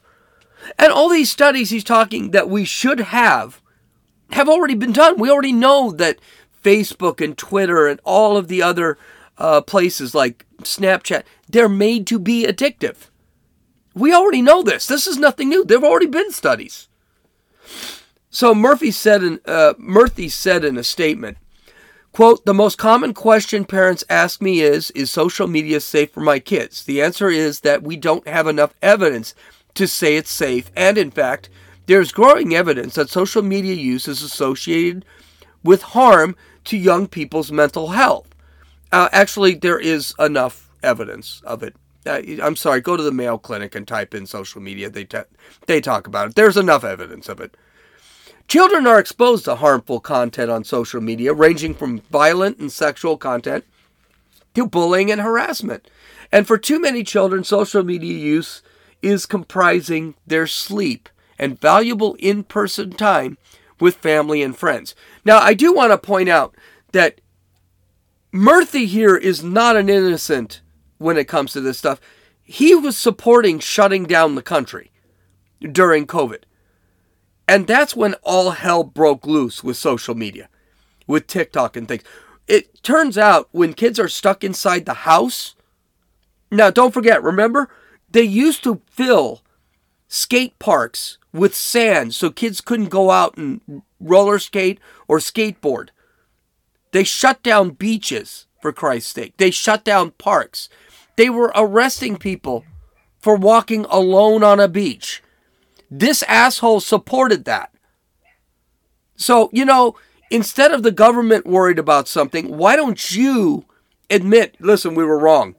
And 0.78 0.92
all 0.92 1.08
these 1.08 1.28
studies 1.28 1.70
he's 1.70 1.82
talking 1.82 2.30
that 2.30 2.48
we 2.48 2.64
should 2.64 3.00
have 3.00 3.60
have 4.30 4.48
already 4.48 4.76
been 4.76 4.92
done. 4.92 5.18
We 5.18 5.28
already 5.28 5.52
know 5.52 5.90
that 5.90 6.20
Facebook 6.62 7.20
and 7.20 7.36
Twitter 7.36 7.88
and 7.88 7.98
all 8.04 8.36
of 8.36 8.46
the 8.46 8.62
other 8.62 8.96
uh, 9.38 9.60
places 9.62 10.14
like 10.14 10.46
Snapchat, 10.58 11.24
they're 11.48 11.68
made 11.68 12.06
to 12.06 12.20
be 12.20 12.46
addictive. 12.46 13.08
We 13.92 14.14
already 14.14 14.40
know 14.40 14.62
this. 14.62 14.86
This 14.86 15.08
is 15.08 15.18
nothing 15.18 15.48
new. 15.48 15.64
There 15.64 15.78
have 15.78 15.88
already 15.90 16.06
been 16.06 16.30
studies. 16.30 16.86
So 18.30 18.54
Murphy 18.54 18.92
said 18.92 19.24
in, 19.24 19.40
uh, 19.46 19.74
Murthy 19.80 20.30
said 20.30 20.64
in 20.64 20.78
a 20.78 20.84
statement, 20.84 21.38
quote, 22.12 22.44
the 22.44 22.54
most 22.54 22.78
common 22.78 23.14
question 23.14 23.64
parents 23.64 24.04
ask 24.08 24.40
me 24.40 24.60
is, 24.60 24.90
is 24.92 25.10
social 25.10 25.46
media 25.46 25.80
safe 25.80 26.12
for 26.12 26.20
my 26.20 26.38
kids? 26.38 26.84
The 26.84 27.02
answer 27.02 27.28
is 27.28 27.60
that 27.60 27.82
we 27.82 27.96
don't 27.96 28.26
have 28.26 28.46
enough 28.46 28.74
evidence 28.82 29.34
to 29.74 29.86
say 29.86 30.16
it's 30.16 30.30
safe. 30.30 30.70
And 30.76 30.98
in 30.98 31.10
fact, 31.10 31.48
there's 31.86 32.12
growing 32.12 32.54
evidence 32.54 32.94
that 32.94 33.10
social 33.10 33.42
media 33.42 33.74
use 33.74 34.08
is 34.08 34.22
associated 34.22 35.04
with 35.62 35.82
harm 35.82 36.36
to 36.64 36.76
young 36.76 37.06
people's 37.06 37.52
mental 37.52 37.88
health. 37.88 38.28
Uh, 38.92 39.08
actually, 39.12 39.54
there 39.54 39.78
is 39.78 40.14
enough 40.18 40.70
evidence 40.82 41.42
of 41.44 41.62
it 41.62 41.74
uh, 42.06 42.20
I'm 42.42 42.56
sorry, 42.56 42.80
go 42.80 42.96
to 42.96 43.02
the 43.02 43.12
Mayo 43.12 43.38
Clinic 43.38 43.74
and 43.74 43.86
type 43.86 44.14
in 44.14 44.26
social 44.26 44.60
media. 44.60 44.88
They, 44.88 45.06
they 45.66 45.80
talk 45.80 46.06
about 46.06 46.28
it. 46.28 46.34
There's 46.34 46.56
enough 46.56 46.84
evidence 46.84 47.28
of 47.28 47.40
it. 47.40 47.56
Children 48.50 48.84
are 48.88 48.98
exposed 48.98 49.44
to 49.44 49.54
harmful 49.54 50.00
content 50.00 50.50
on 50.50 50.64
social 50.64 51.00
media, 51.00 51.32
ranging 51.32 51.72
from 51.72 52.00
violent 52.10 52.58
and 52.58 52.72
sexual 52.72 53.16
content 53.16 53.64
to 54.54 54.66
bullying 54.66 55.08
and 55.08 55.20
harassment. 55.20 55.88
And 56.32 56.48
for 56.48 56.58
too 56.58 56.80
many 56.80 57.04
children, 57.04 57.44
social 57.44 57.84
media 57.84 58.12
use 58.12 58.60
is 59.02 59.24
comprising 59.24 60.16
their 60.26 60.48
sleep 60.48 61.08
and 61.38 61.60
valuable 61.60 62.16
in 62.18 62.42
person 62.42 62.90
time 62.90 63.38
with 63.78 63.94
family 63.94 64.42
and 64.42 64.56
friends. 64.56 64.96
Now, 65.24 65.38
I 65.38 65.54
do 65.54 65.72
want 65.72 65.92
to 65.92 65.96
point 65.98 66.28
out 66.28 66.56
that 66.90 67.20
Murthy 68.32 68.86
here 68.86 69.16
is 69.16 69.44
not 69.44 69.76
an 69.76 69.88
innocent 69.88 70.60
when 70.98 71.16
it 71.16 71.28
comes 71.28 71.52
to 71.52 71.60
this 71.60 71.78
stuff. 71.78 72.00
He 72.42 72.74
was 72.74 72.96
supporting 72.96 73.60
shutting 73.60 74.06
down 74.06 74.34
the 74.34 74.42
country 74.42 74.90
during 75.60 76.04
COVID. 76.04 76.42
And 77.50 77.66
that's 77.66 77.96
when 77.96 78.14
all 78.22 78.52
hell 78.52 78.84
broke 78.84 79.26
loose 79.26 79.64
with 79.64 79.76
social 79.76 80.14
media, 80.14 80.48
with 81.08 81.26
TikTok 81.26 81.76
and 81.76 81.88
things. 81.88 82.04
It 82.46 82.80
turns 82.84 83.18
out 83.18 83.48
when 83.50 83.72
kids 83.72 83.98
are 83.98 84.06
stuck 84.06 84.44
inside 84.44 84.86
the 84.86 84.94
house, 84.94 85.56
now 86.52 86.70
don't 86.70 86.94
forget, 86.94 87.20
remember, 87.24 87.68
they 88.08 88.22
used 88.22 88.62
to 88.62 88.80
fill 88.88 89.42
skate 90.06 90.60
parks 90.60 91.18
with 91.32 91.52
sand 91.52 92.14
so 92.14 92.30
kids 92.30 92.60
couldn't 92.60 92.88
go 92.88 93.10
out 93.10 93.36
and 93.36 93.82
roller 93.98 94.38
skate 94.38 94.78
or 95.08 95.18
skateboard. 95.18 95.88
They 96.92 97.02
shut 97.02 97.42
down 97.42 97.70
beaches, 97.70 98.46
for 98.60 98.72
Christ's 98.72 99.12
sake. 99.12 99.36
They 99.38 99.50
shut 99.50 99.82
down 99.84 100.12
parks. 100.12 100.68
They 101.16 101.28
were 101.28 101.50
arresting 101.56 102.16
people 102.16 102.64
for 103.18 103.34
walking 103.34 103.86
alone 103.90 104.44
on 104.44 104.60
a 104.60 104.68
beach. 104.68 105.20
This 105.90 106.22
asshole 106.24 106.80
supported 106.80 107.44
that. 107.46 107.72
So, 109.16 109.50
you 109.52 109.64
know, 109.64 109.96
instead 110.30 110.72
of 110.72 110.82
the 110.82 110.92
government 110.92 111.46
worried 111.46 111.78
about 111.78 112.08
something, 112.08 112.56
why 112.56 112.76
don't 112.76 113.10
you 113.10 113.64
admit, 114.08 114.56
listen, 114.60 114.94
we 114.94 115.04
were 115.04 115.18
wrong? 115.18 115.56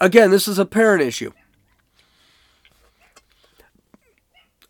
Again, 0.00 0.30
this 0.30 0.48
is 0.48 0.58
a 0.58 0.66
parent 0.66 1.02
issue. 1.02 1.32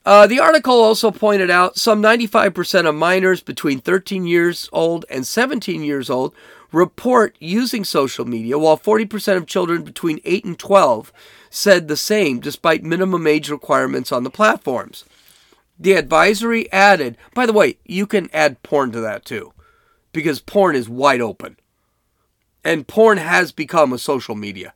Uh, 0.08 0.26
the 0.26 0.40
article 0.40 0.80
also 0.80 1.10
pointed 1.10 1.50
out 1.50 1.76
some 1.76 2.02
95% 2.02 2.88
of 2.88 2.94
minors 2.94 3.42
between 3.42 3.78
13 3.78 4.26
years 4.26 4.66
old 4.72 5.04
and 5.10 5.26
17 5.26 5.82
years 5.82 6.08
old 6.08 6.34
report 6.72 7.36
using 7.40 7.84
social 7.84 8.24
media, 8.24 8.58
while 8.58 8.78
40% 8.78 9.36
of 9.36 9.44
children 9.44 9.82
between 9.82 10.18
8 10.24 10.46
and 10.46 10.58
12 10.58 11.12
said 11.50 11.88
the 11.88 11.96
same, 11.96 12.40
despite 12.40 12.82
minimum 12.82 13.26
age 13.26 13.50
requirements 13.50 14.10
on 14.10 14.24
the 14.24 14.30
platforms. 14.30 15.04
The 15.78 15.92
advisory 15.92 16.72
added, 16.72 17.18
by 17.34 17.44
the 17.44 17.52
way, 17.52 17.76
you 17.84 18.06
can 18.06 18.30
add 18.32 18.62
porn 18.62 18.90
to 18.92 19.02
that 19.02 19.26
too, 19.26 19.52
because 20.12 20.40
porn 20.40 20.74
is 20.74 20.88
wide 20.88 21.20
open. 21.20 21.58
And 22.64 22.88
porn 22.88 23.18
has 23.18 23.52
become 23.52 23.92
a 23.92 23.98
social 23.98 24.36
media 24.36 24.72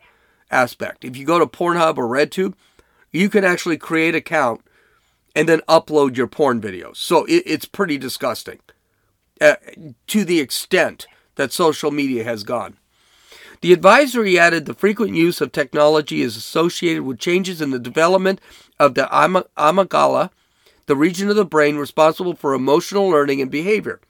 aspect. 0.50 1.06
If 1.06 1.16
you 1.16 1.24
go 1.24 1.38
to 1.38 1.46
Pornhub 1.46 1.96
or 1.96 2.06
RedTube, 2.06 2.52
you 3.10 3.30
can 3.30 3.44
actually 3.44 3.78
create 3.78 4.10
an 4.10 4.16
account 4.16 4.60
and 5.34 5.48
then 5.48 5.60
upload 5.68 6.16
your 6.16 6.26
porn 6.26 6.60
videos. 6.60 6.96
So 6.96 7.24
it, 7.24 7.42
it's 7.46 7.64
pretty 7.64 7.98
disgusting 7.98 8.60
uh, 9.40 9.56
to 10.08 10.24
the 10.24 10.40
extent 10.40 11.06
that 11.36 11.52
social 11.52 11.90
media 11.90 12.24
has 12.24 12.44
gone. 12.44 12.76
The 13.60 13.72
advisory 13.72 14.38
added 14.38 14.66
the 14.66 14.74
frequent 14.74 15.14
use 15.14 15.40
of 15.40 15.52
technology 15.52 16.20
is 16.20 16.36
associated 16.36 17.04
with 17.04 17.18
changes 17.18 17.60
in 17.60 17.70
the 17.70 17.78
development 17.78 18.40
of 18.78 18.94
the 18.94 19.08
amygdala, 19.12 20.30
the 20.86 20.96
region 20.96 21.30
of 21.30 21.36
the 21.36 21.44
brain 21.44 21.76
responsible 21.76 22.34
for 22.34 22.54
emotional 22.54 23.08
learning 23.08 23.40
and 23.40 23.50
behavior, 23.50 24.00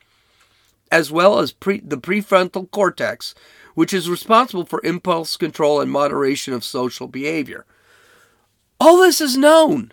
as 0.91 1.13
well 1.13 1.39
as 1.39 1.53
pre- 1.53 1.81
the 1.81 1.99
prefrontal 1.99 2.71
cortex, 2.71 3.35
which 3.75 3.93
is 3.93 4.09
responsible 4.09 4.65
for 4.65 4.81
impulse 4.85 5.37
control 5.37 5.83
and 5.83 5.91
moderation 5.91 6.55
of 6.55 6.65
social 6.65 7.07
behavior. 7.07 7.67
All 8.81 8.99
this 8.99 9.21
is 9.21 9.37
known. 9.37 9.93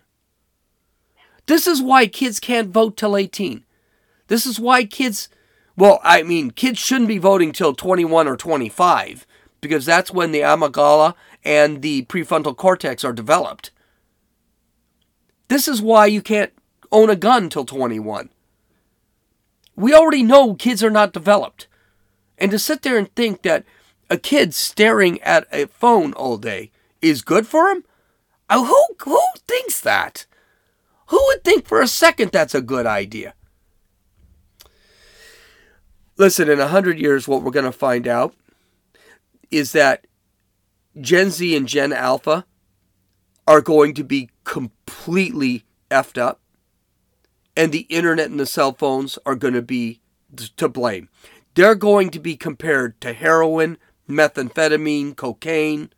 This 1.49 1.65
is 1.65 1.81
why 1.81 2.05
kids 2.05 2.39
can't 2.39 2.69
vote 2.69 2.95
till 2.95 3.17
18. 3.17 3.63
This 4.27 4.45
is 4.45 4.59
why 4.59 4.85
kids 4.85 5.29
well, 5.75 5.99
I 6.03 6.21
mean, 6.21 6.51
kids 6.51 6.77
shouldn't 6.77 7.07
be 7.07 7.17
voting 7.17 7.53
till 7.53 7.73
21 7.73 8.27
or 8.27 8.38
25 8.38 9.25
because 9.59 9.83
that's 9.83 10.13
when 10.13 10.31
the 10.31 10.41
amygdala 10.41 11.15
and 11.43 11.82
the 11.82 12.03
prefrontal 12.03 12.55
cortex 12.55 13.03
are 13.03 13.13
developed. 13.13 13.71
This 15.47 15.67
is 15.67 15.82
why 15.82 16.05
you 16.05 16.21
can't 16.21 16.53
own 16.91 17.09
a 17.09 17.15
gun 17.15 17.49
till 17.49 17.65
21. 17.65 18.30
We 19.76 19.91
already 19.91 20.21
know 20.21 20.53
kids 20.53 20.84
are 20.84 20.91
not 20.91 21.13
developed. 21.13 21.67
And 22.38 22.51
to 22.51 22.59
sit 22.59 22.84
there 22.84 22.99
and 22.99 23.11
think 23.15 23.41
that 23.41 23.65
a 24.07 24.17
kid 24.19 24.53
staring 24.53 25.19
at 25.24 25.47
a 25.51 25.65
phone 25.65 26.13
all 26.13 26.38
day 26.38 26.69
is 27.01 27.24
good 27.24 27.47
for 27.47 27.69
him? 27.69 27.86
Uh, 28.51 28.65
who, 28.65 28.86
who 29.03 29.19
thinks 29.47 29.82
that? 29.82 30.28
Who 31.10 31.24
would 31.28 31.43
think 31.43 31.68
for 31.68 31.82
a 31.82 31.88
second 31.88 32.32
that's 32.32 32.53
a 32.53 32.62
good 32.62 32.86
idea? 32.86 33.34
Listen, 36.18 36.49
in 36.49 36.60
100 36.60 36.99
years, 36.99 37.28
what 37.28 37.41
we're 37.41 37.51
going 37.51 37.66
to 37.66 37.72
find 37.72 38.07
out 38.07 38.36
is 39.49 39.72
that 39.72 40.05
Gen 40.99 41.32
Z 41.32 41.55
and 41.55 41.68
Gen 41.68 41.93
Alpha 41.93 42.45
are 43.47 43.62
going 43.62 43.95
to 43.95 44.03
be 44.03 44.30
completely 44.43 45.66
effed 45.89 46.20
up, 46.20 46.41
and 47.57 47.72
the 47.72 47.88
internet 47.89 48.30
and 48.30 48.39
the 48.39 48.45
cell 48.45 48.74
phones 48.74 49.18
are 49.26 49.36
going 49.36 49.55
to 49.55 49.62
be 49.62 50.01
to 50.57 50.70
blame. 50.70 51.10
They're 51.55 51.74
going 51.74 52.12
to 52.12 52.20
be 52.20 52.36
compared 52.36 53.01
to 53.01 53.14
heroin, 53.14 53.80
methamphetamine, 54.07 55.16
cocaine, 55.16 55.91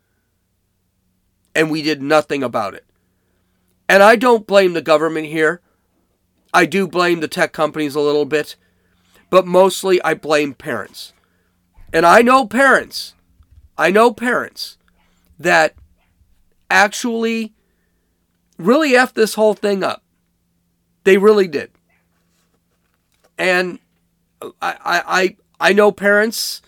and 1.54 1.70
we 1.70 1.82
did 1.82 2.00
nothing 2.00 2.42
about 2.42 2.74
it. 2.74 2.86
And 3.92 4.02
I 4.02 4.16
don't 4.16 4.46
blame 4.46 4.72
the 4.72 4.80
government 4.80 5.26
here. 5.26 5.60
I 6.54 6.64
do 6.64 6.88
blame 6.88 7.20
the 7.20 7.28
tech 7.28 7.52
companies 7.52 7.94
a 7.94 8.00
little 8.00 8.24
bit, 8.24 8.56
but 9.28 9.46
mostly 9.46 10.02
I 10.02 10.14
blame 10.14 10.54
parents. 10.54 11.12
And 11.92 12.06
I 12.06 12.22
know 12.22 12.46
parents, 12.46 13.14
I 13.76 13.90
know 13.90 14.10
parents 14.10 14.78
that 15.38 15.74
actually 16.70 17.52
really 18.56 18.96
F 18.96 19.12
this 19.12 19.34
whole 19.34 19.52
thing 19.52 19.84
up. 19.84 20.02
They 21.04 21.18
really 21.18 21.46
did. 21.46 21.70
And 23.36 23.78
I, 24.40 24.74
I, 24.82 25.36
I 25.60 25.72
know 25.74 25.92
parents. 25.92 26.62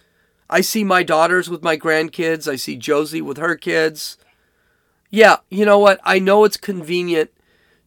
I 0.50 0.60
see 0.60 0.84
my 0.84 1.02
daughters 1.02 1.48
with 1.48 1.62
my 1.62 1.78
grandkids. 1.78 2.46
I 2.46 2.56
see 2.56 2.76
Josie 2.76 3.22
with 3.22 3.38
her 3.38 3.56
kids. 3.56 4.18
Yeah, 5.14 5.36
you 5.48 5.64
know 5.64 5.78
what? 5.78 6.00
I 6.02 6.18
know 6.18 6.42
it's 6.42 6.56
convenient 6.56 7.30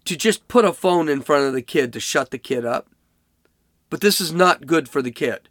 to 0.06 0.16
just 0.16 0.48
put 0.48 0.64
a 0.64 0.72
phone 0.72 1.10
in 1.10 1.22
front 1.22 1.46
of 1.46 1.52
the 1.52 1.62
kid 1.62 1.92
to 1.92 2.00
shut 2.00 2.32
the 2.32 2.38
kid 2.38 2.64
up. 2.64 2.88
But 3.90 4.00
this 4.00 4.22
is 4.22 4.32
not 4.32 4.66
good 4.66 4.88
for 4.88 5.02
the 5.02 5.12
kid. 5.12 5.50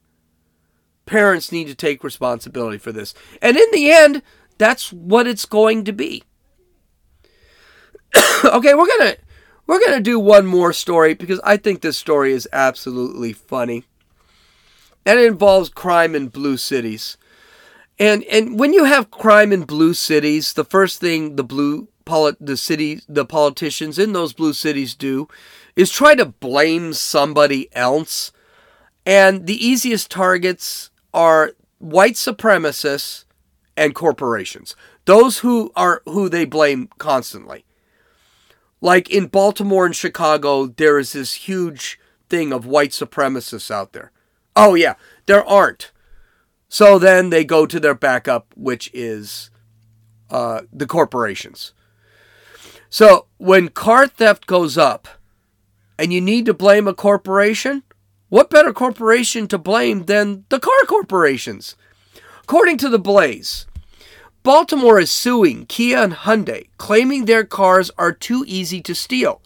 Parents 1.05 1.53
need 1.53 1.66
to 1.66 1.74
take 1.74 2.03
responsibility 2.03 2.79
for 2.79 2.93
this. 2.93 3.12
And 3.43 3.59
in 3.59 3.70
the 3.72 3.91
end, 3.91 4.22
that's 4.57 4.91
what 4.91 5.27
it's 5.27 5.45
going 5.45 5.85
to 5.85 5.93
be. 5.93 6.22
okay, 8.43 8.72
we're 8.72 8.87
going 8.87 9.12
to 9.12 9.18
we're 9.66 9.81
going 9.81 9.99
to 9.99 10.01
do 10.01 10.18
one 10.18 10.47
more 10.47 10.72
story 10.72 11.12
because 11.12 11.41
I 11.45 11.59
think 11.59 11.83
this 11.83 11.99
story 11.99 12.33
is 12.33 12.49
absolutely 12.55 13.35
funny. 13.35 13.85
And 15.05 15.18
it 15.18 15.27
involves 15.27 15.68
crime 15.68 16.14
in 16.14 16.29
blue 16.29 16.57
cities. 16.57 17.18
And 17.99 18.25
and 18.25 18.59
when 18.59 18.73
you 18.73 18.85
have 18.85 19.11
crime 19.11 19.53
in 19.53 19.63
blue 19.63 19.95
cities, 19.95 20.53
the 20.53 20.65
first 20.65 21.01
thing 21.01 21.37
the 21.37 21.45
blue 21.45 21.89
polit- 22.05 22.37
the 22.41 22.57
city 22.57 23.01
the 23.09 23.25
politicians 23.25 23.99
in 23.99 24.13
those 24.13 24.33
blue 24.33 24.53
cities 24.53 24.95
do 24.95 25.29
is 25.75 25.91
try 25.91 26.15
to 26.15 26.27
blame 26.27 26.93
somebody 26.93 27.69
else. 27.75 28.33
And 29.05 29.47
the 29.47 29.67
easiest 29.67 30.11
targets 30.11 30.91
are 31.15 31.53
white 31.79 32.15
supremacists 32.15 33.25
and 33.77 33.95
corporations. 33.95 34.75
Those 35.05 35.39
who 35.39 35.71
are 35.77 36.03
who 36.05 36.29
they 36.29 36.45
blame 36.45 36.89
constantly. 36.99 37.65
Like 38.81 39.09
in 39.09 39.27
Baltimore 39.27 39.87
and 39.87 39.97
Chicago, 39.97 40.67
there 40.67 40.99
is 40.99 41.13
this 41.13 41.33
huge 41.35 41.99
thing 42.29 42.53
of 42.53 42.67
white 42.67 42.91
supremacists 42.91 43.71
out 43.71 43.93
there. 43.93 44.13
Oh 44.55 44.75
yeah, 44.75 44.95
there 45.27 45.45
aren't. 45.45 45.93
So 46.69 46.99
then 46.99 47.31
they 47.31 47.45
go 47.45 47.67
to 47.67 47.79
their 47.79 47.95
backup, 47.95 48.53
which 48.57 48.91
is 48.93 49.51
uh, 50.31 50.62
the 50.73 50.87
corporations. 50.87 51.73
So 52.89 53.27
when 53.39 53.69
car 53.69 54.07
theft 54.07 54.47
goes 54.47 54.77
up 54.79 55.09
and 55.99 56.12
you 56.12 56.21
need 56.21 56.47
to 56.47 56.55
blame 56.55 56.89
a 56.89 56.95
corporation, 56.95 57.83
what 58.29 58.51
better 58.51 58.73
corporation 58.73 59.47
to 59.49 59.59
blame 59.59 60.07
than 60.07 60.45
the 60.49 60.59
car 60.59 60.81
corporations? 60.87 61.77
According 62.43 62.79
to 62.79 62.89
the 62.89 62.99
Blaze, 62.99 63.67
Baltimore 64.43 65.01
is 65.01 65.11
suing 65.11 65.67
Kia 65.67 65.99
and 65.99 66.12
Hyundai, 66.12 66.69
claiming 66.79 67.25
their 67.25 67.45
cars 67.45 67.91
are 67.99 68.12
too 68.12 68.45
easy 68.47 68.81
to 68.83 68.95
steal, 68.95 69.43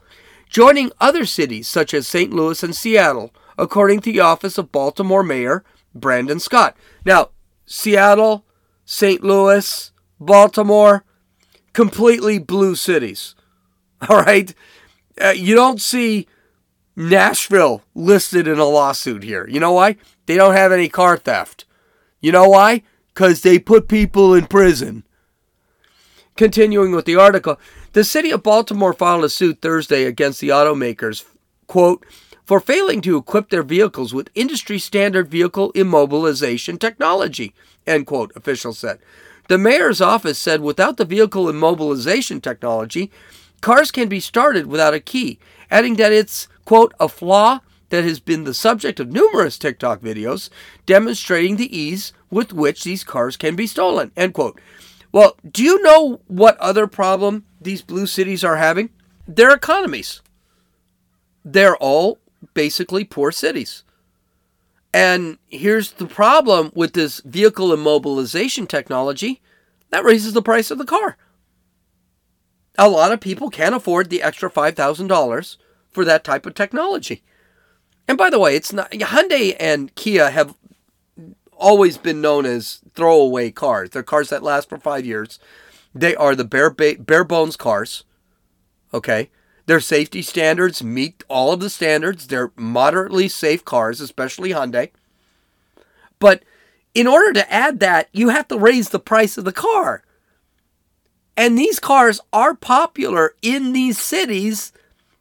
joining 0.48 0.92
other 1.00 1.24
cities 1.24 1.66
such 1.66 1.94
as 1.94 2.06
St. 2.06 2.32
Louis 2.32 2.62
and 2.62 2.76
Seattle, 2.76 3.34
according 3.56 4.00
to 4.00 4.12
the 4.12 4.20
office 4.20 4.58
of 4.58 4.72
Baltimore 4.72 5.22
Mayor 5.22 5.64
Brandon 5.94 6.40
Scott. 6.40 6.76
Now, 7.04 7.30
Seattle, 7.66 8.44
St. 8.84 9.22
Louis, 9.22 9.92
Baltimore, 10.18 11.04
completely 11.72 12.38
blue 12.38 12.74
cities. 12.74 13.34
All 14.08 14.20
right? 14.22 14.54
Uh, 15.20 15.30
you 15.30 15.54
don't 15.54 15.80
see 15.80 16.26
Nashville 16.96 17.82
listed 17.94 18.46
in 18.46 18.58
a 18.58 18.64
lawsuit 18.64 19.22
here. 19.22 19.46
You 19.48 19.60
know 19.60 19.72
why? 19.72 19.96
They 20.26 20.36
don't 20.36 20.54
have 20.54 20.72
any 20.72 20.88
car 20.88 21.16
theft. 21.16 21.64
You 22.20 22.32
know 22.32 22.48
why? 22.48 22.82
Because 23.14 23.42
they 23.42 23.58
put 23.58 23.88
people 23.88 24.34
in 24.34 24.46
prison. 24.46 25.04
Continuing 26.36 26.92
with 26.92 27.04
the 27.04 27.16
article, 27.16 27.58
the 27.92 28.04
city 28.04 28.30
of 28.30 28.42
Baltimore 28.42 28.92
filed 28.92 29.24
a 29.24 29.28
suit 29.28 29.60
Thursday 29.60 30.04
against 30.04 30.40
the 30.40 30.48
automakers, 30.48 31.24
quote, 31.66 32.04
for 32.50 32.58
failing 32.58 33.00
to 33.00 33.16
equip 33.16 33.48
their 33.48 33.62
vehicles 33.62 34.12
with 34.12 34.28
industry 34.34 34.76
standard 34.76 35.28
vehicle 35.28 35.72
immobilization 35.74 36.80
technology, 36.80 37.54
end 37.86 38.04
quote, 38.08 38.32
officials 38.34 38.76
said. 38.76 38.98
The 39.46 39.56
mayor's 39.56 40.00
office 40.00 40.36
said 40.36 40.60
without 40.60 40.96
the 40.96 41.04
vehicle 41.04 41.44
immobilization 41.44 42.42
technology, 42.42 43.12
cars 43.60 43.92
can 43.92 44.08
be 44.08 44.18
started 44.18 44.66
without 44.66 44.94
a 44.94 44.98
key, 44.98 45.38
adding 45.70 45.94
that 45.98 46.12
it's, 46.12 46.48
quote, 46.64 46.92
a 46.98 47.08
flaw 47.08 47.60
that 47.90 48.02
has 48.02 48.18
been 48.18 48.42
the 48.42 48.52
subject 48.52 48.98
of 48.98 49.12
numerous 49.12 49.56
TikTok 49.56 50.00
videos 50.00 50.50
demonstrating 50.86 51.54
the 51.54 51.78
ease 51.78 52.12
with 52.32 52.52
which 52.52 52.82
these 52.82 53.04
cars 53.04 53.36
can 53.36 53.54
be 53.54 53.68
stolen, 53.68 54.10
end 54.16 54.34
quote. 54.34 54.60
Well, 55.12 55.36
do 55.48 55.62
you 55.62 55.80
know 55.84 56.20
what 56.26 56.58
other 56.58 56.88
problem 56.88 57.44
these 57.60 57.82
blue 57.82 58.08
cities 58.08 58.42
are 58.42 58.56
having? 58.56 58.90
Their 59.28 59.54
economies. 59.54 60.20
They're 61.44 61.76
all 61.76 62.18
basically 62.54 63.04
poor 63.04 63.32
cities. 63.32 63.82
And 64.92 65.38
here's 65.46 65.92
the 65.92 66.06
problem 66.06 66.72
with 66.74 66.94
this 66.94 67.20
vehicle 67.20 67.68
immobilization 67.68 68.68
technology 68.68 69.40
that 69.90 70.04
raises 70.04 70.32
the 70.32 70.42
price 70.42 70.70
of 70.70 70.78
the 70.78 70.84
car. 70.84 71.16
A 72.78 72.88
lot 72.88 73.12
of 73.12 73.20
people 73.20 73.50
can't 73.50 73.74
afford 73.74 74.10
the 74.10 74.22
extra 74.22 74.50
$5,000 74.50 75.56
for 75.90 76.04
that 76.04 76.24
type 76.24 76.46
of 76.46 76.54
technology. 76.54 77.22
And 78.08 78.18
by 78.18 78.30
the 78.30 78.38
way, 78.38 78.56
it's 78.56 78.72
not 78.72 78.90
Hyundai 78.90 79.54
and 79.60 79.94
Kia 79.94 80.30
have 80.30 80.54
always 81.52 81.98
been 81.98 82.20
known 82.20 82.46
as 82.46 82.80
throwaway 82.94 83.50
cars. 83.50 83.90
They're 83.90 84.02
cars 84.02 84.30
that 84.30 84.42
last 84.42 84.68
for 84.68 84.78
5 84.78 85.04
years. 85.04 85.38
They 85.94 86.16
are 86.16 86.34
the 86.34 86.44
bare 86.44 86.70
ba- 86.70 86.96
bare 86.98 87.24
bones 87.24 87.56
cars. 87.56 88.04
Okay? 88.92 89.30
Their 89.66 89.80
safety 89.80 90.22
standards 90.22 90.82
meet 90.82 91.22
all 91.28 91.52
of 91.52 91.60
the 91.60 91.70
standards. 91.70 92.26
They're 92.26 92.52
moderately 92.56 93.28
safe 93.28 93.64
cars, 93.64 94.00
especially 94.00 94.50
Hyundai. 94.50 94.90
But 96.18 96.44
in 96.94 97.06
order 97.06 97.32
to 97.34 97.52
add 97.52 97.80
that, 97.80 98.08
you 98.12 98.30
have 98.30 98.48
to 98.48 98.58
raise 98.58 98.88
the 98.88 98.98
price 98.98 99.38
of 99.38 99.44
the 99.44 99.52
car. 99.52 100.02
And 101.36 101.56
these 101.56 101.78
cars 101.78 102.20
are 102.32 102.54
popular 102.54 103.34
in 103.42 103.72
these 103.72 103.98
cities 103.98 104.72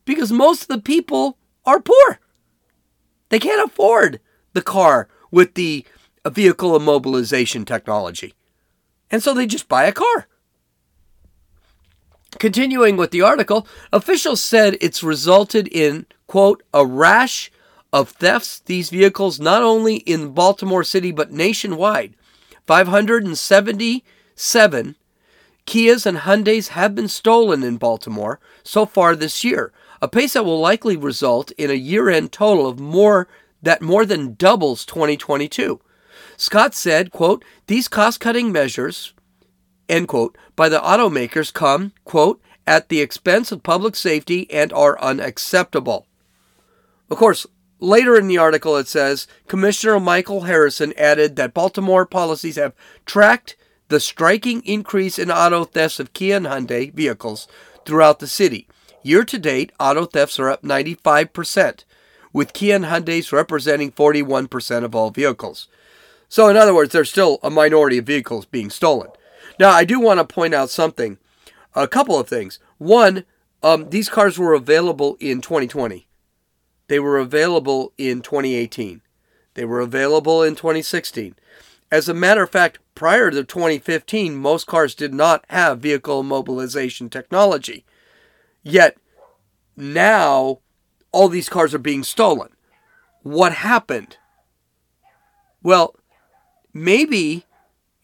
because 0.06 0.32
most 0.32 0.64
of 0.64 0.68
the 0.68 0.82
people 0.82 1.38
are 1.66 1.80
poor. 1.80 2.20
They 3.30 3.40
can't 3.40 3.66
afford 3.66 4.20
the 4.54 4.62
car 4.62 5.08
with 5.32 5.54
the 5.54 5.86
vehicle 6.28 6.78
immobilization 6.78 7.66
technology. 7.66 8.34
And 9.12 9.24
so 9.24 9.34
they 9.34 9.46
just 9.46 9.70
buy 9.70 9.86
a 9.86 9.92
car. 9.92 10.28
Continuing 12.38 12.96
with 12.96 13.10
the 13.12 13.24
article, 13.24 13.68
officials 13.92 14.40
said 14.40 14.78
it's 14.80 15.02
resulted 15.02 15.68
in, 15.68 16.06
quote, 16.28 16.62
a 16.74 16.86
rash 16.86 17.52
of 17.92 18.10
thefts 18.10 18.60
these 18.60 18.92
vehicles 18.92 19.40
not 19.40 19.64
only 19.64 19.96
in 19.98 20.34
Baltimore 20.34 20.84
City 20.84 21.12
but 21.12 21.32
nationwide. 21.32 22.14
577 22.68 24.96
Kias 25.66 26.06
and 26.06 26.20
Hyundais 26.20 26.68
have 26.70 26.96
been 26.96 27.08
stolen 27.08 27.64
in 27.64 27.78
Baltimore 27.78 28.40
so 28.64 28.86
far 28.86 29.16
this 29.16 29.44
year, 29.44 29.72
a 30.02 30.08
pace 30.08 30.34
that 30.34 30.46
will 30.46 30.60
likely 30.60 30.96
result 30.96 31.52
in 31.58 31.72
a 31.72 31.76
year-end 31.76 32.32
total 32.32 32.68
of 32.68 32.80
more 32.80 33.28
that 33.62 33.82
more 33.82 34.06
than 34.06 34.36
doubles 34.36 34.86
2022. 34.86 35.80
Scott 36.38 36.74
said, 36.74 37.12
quote, 37.12 37.44
these 37.68 37.88
cost-cutting 37.88 38.52
measures 38.52 39.14
end 39.90 40.08
quote, 40.08 40.38
by 40.56 40.70
the 40.70 40.80
automakers 40.80 41.52
come, 41.52 41.92
quote, 42.06 42.42
at 42.66 42.90
the 42.90 43.02
expense 43.02 43.52
of 43.52 43.64
public 43.64 43.96
safety 43.96 44.50
and 44.52 44.72
are 44.72 45.00
unacceptable. 45.02 46.06
Of 47.10 47.18
course, 47.18 47.48
later 47.80 48.16
in 48.16 48.28
the 48.28 48.38
article 48.38 48.78
it 48.78 48.88
says 48.88 49.28
Commissioner 49.48 50.00
Michael 50.00 50.42
Harrison 50.42 50.94
added 50.98 51.36
that 51.36 51.54
Baltimore 51.54 52.06
policies 52.06 52.58
have 52.58 52.76
tracked 53.06 53.56
the 53.88 54.00
striking 54.00 54.62
increase 54.62 55.18
in 55.18 55.32
auto 55.32 55.66
thefts 55.66 56.00
of 56.00 56.14
Kia 56.14 56.38
and 56.38 56.46
Hyundai 56.46 56.94
vehicles 56.94 57.48
throughout 57.86 58.20
the 58.20 58.28
city. 58.28 58.68
Year 59.02 59.24
to 59.24 59.40
date, 59.40 59.72
auto 59.80 60.06
thefts 60.06 60.40
are 60.40 60.50
up 60.50 60.62
95%, 60.62 61.84
with 62.32 62.54
Kia 62.54 62.76
and 62.76 62.86
Hyundai's 62.86 63.32
representing 63.32 63.92
41% 63.92 64.84
of 64.84 64.94
all 64.94 65.10
vehicles. 65.10 65.68
So, 66.28 66.48
in 66.48 66.58
other 66.58 66.76
words, 66.76 66.94
there's 66.94 67.10
still 67.10 67.40
a 67.42 67.50
minority 67.50 67.98
of 67.98 68.06
vehicles 68.06 68.46
being 68.46 68.70
stolen. 68.70 69.10
Now, 69.60 69.72
I 69.72 69.84
do 69.84 70.00
want 70.00 70.20
to 70.20 70.24
point 70.24 70.54
out 70.54 70.70
something, 70.70 71.18
a 71.76 71.88
couple 71.88 72.18
of 72.18 72.30
things. 72.30 72.60
One, 72.78 73.26
um, 73.62 73.90
these 73.90 74.08
cars 74.08 74.40
were 74.40 74.54
available 74.54 75.18
in 75.20 75.42
2020. 75.42 76.08
They 76.88 77.00
were 77.00 77.20
available 77.20 77.94
in 77.98 78.22
2018. 78.22 79.02
They 79.56 79.66
were 79.66 79.82
available 79.82 80.42
in 80.42 80.56
2016. 80.56 81.36
As 81.92 82.08
a 82.08 82.14
matter 82.14 82.44
of 82.44 82.52
fact, 82.52 82.80
prior 82.96 83.30
to 83.32 83.44
2015, 83.44 84.36
most 84.36 84.66
cars 84.66 84.96
did 84.96 85.14
not 85.14 85.44
have 85.50 85.80
vehicle 85.80 86.24
immobilization 86.24 87.12
technology. 87.12 87.86
Yet 88.64 88.98
now 89.76 90.60
all 91.12 91.28
these 91.28 91.50
cars 91.50 91.74
are 91.74 91.80
being 91.80 92.04
stolen. 92.04 92.50
What 93.24 93.54
happened? 93.54 94.18
Well, 95.62 95.96
maybe 96.74 97.46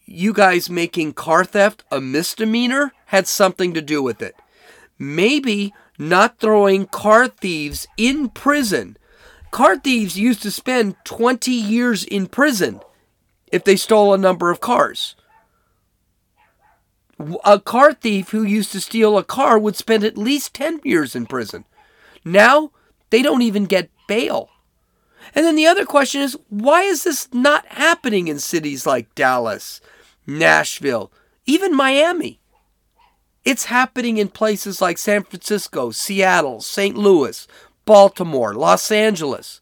you 0.06 0.32
guys 0.32 0.70
making 0.70 1.12
car 1.12 1.44
theft 1.44 1.84
a 1.90 2.00
misdemeanor 2.00 2.92
had 3.06 3.26
something 3.26 3.74
to 3.74 3.82
do 3.82 4.02
with 4.02 4.22
it. 4.22 4.36
Maybe 4.98 5.74
not 5.98 6.38
throwing 6.38 6.86
car 6.86 7.28
thieves 7.28 7.86
in 7.96 8.28
prison. 8.30 8.96
Car 9.50 9.78
thieves 9.78 10.18
used 10.18 10.42
to 10.42 10.50
spend 10.50 10.96
20 11.04 11.50
years 11.50 12.04
in 12.04 12.26
prison 12.26 12.80
if 13.52 13.64
they 13.64 13.76
stole 13.76 14.14
a 14.14 14.18
number 14.18 14.50
of 14.50 14.60
cars. 14.60 15.16
A 17.44 17.58
car 17.58 17.94
thief 17.94 18.30
who 18.30 18.42
used 18.42 18.72
to 18.72 18.80
steal 18.80 19.16
a 19.16 19.24
car 19.24 19.58
would 19.58 19.76
spend 19.76 20.04
at 20.04 20.18
least 20.18 20.54
10 20.54 20.80
years 20.84 21.16
in 21.16 21.26
prison. 21.26 21.64
Now, 22.24 22.70
they 23.10 23.22
don't 23.22 23.42
even 23.42 23.64
get 23.64 23.90
bail. 24.06 24.50
And 25.34 25.44
then 25.44 25.56
the 25.56 25.66
other 25.66 25.84
question 25.84 26.20
is 26.20 26.36
why 26.48 26.82
is 26.82 27.04
this 27.04 27.32
not 27.32 27.66
happening 27.66 28.28
in 28.28 28.38
cities 28.38 28.86
like 28.86 29.14
Dallas, 29.14 29.80
Nashville, 30.26 31.12
even 31.44 31.74
Miami? 31.74 32.40
It's 33.44 33.66
happening 33.66 34.18
in 34.18 34.28
places 34.28 34.82
like 34.82 34.98
San 34.98 35.22
Francisco, 35.22 35.92
Seattle, 35.92 36.60
St. 36.60 36.96
Louis, 36.96 37.46
Baltimore, 37.84 38.54
Los 38.54 38.90
Angeles. 38.90 39.60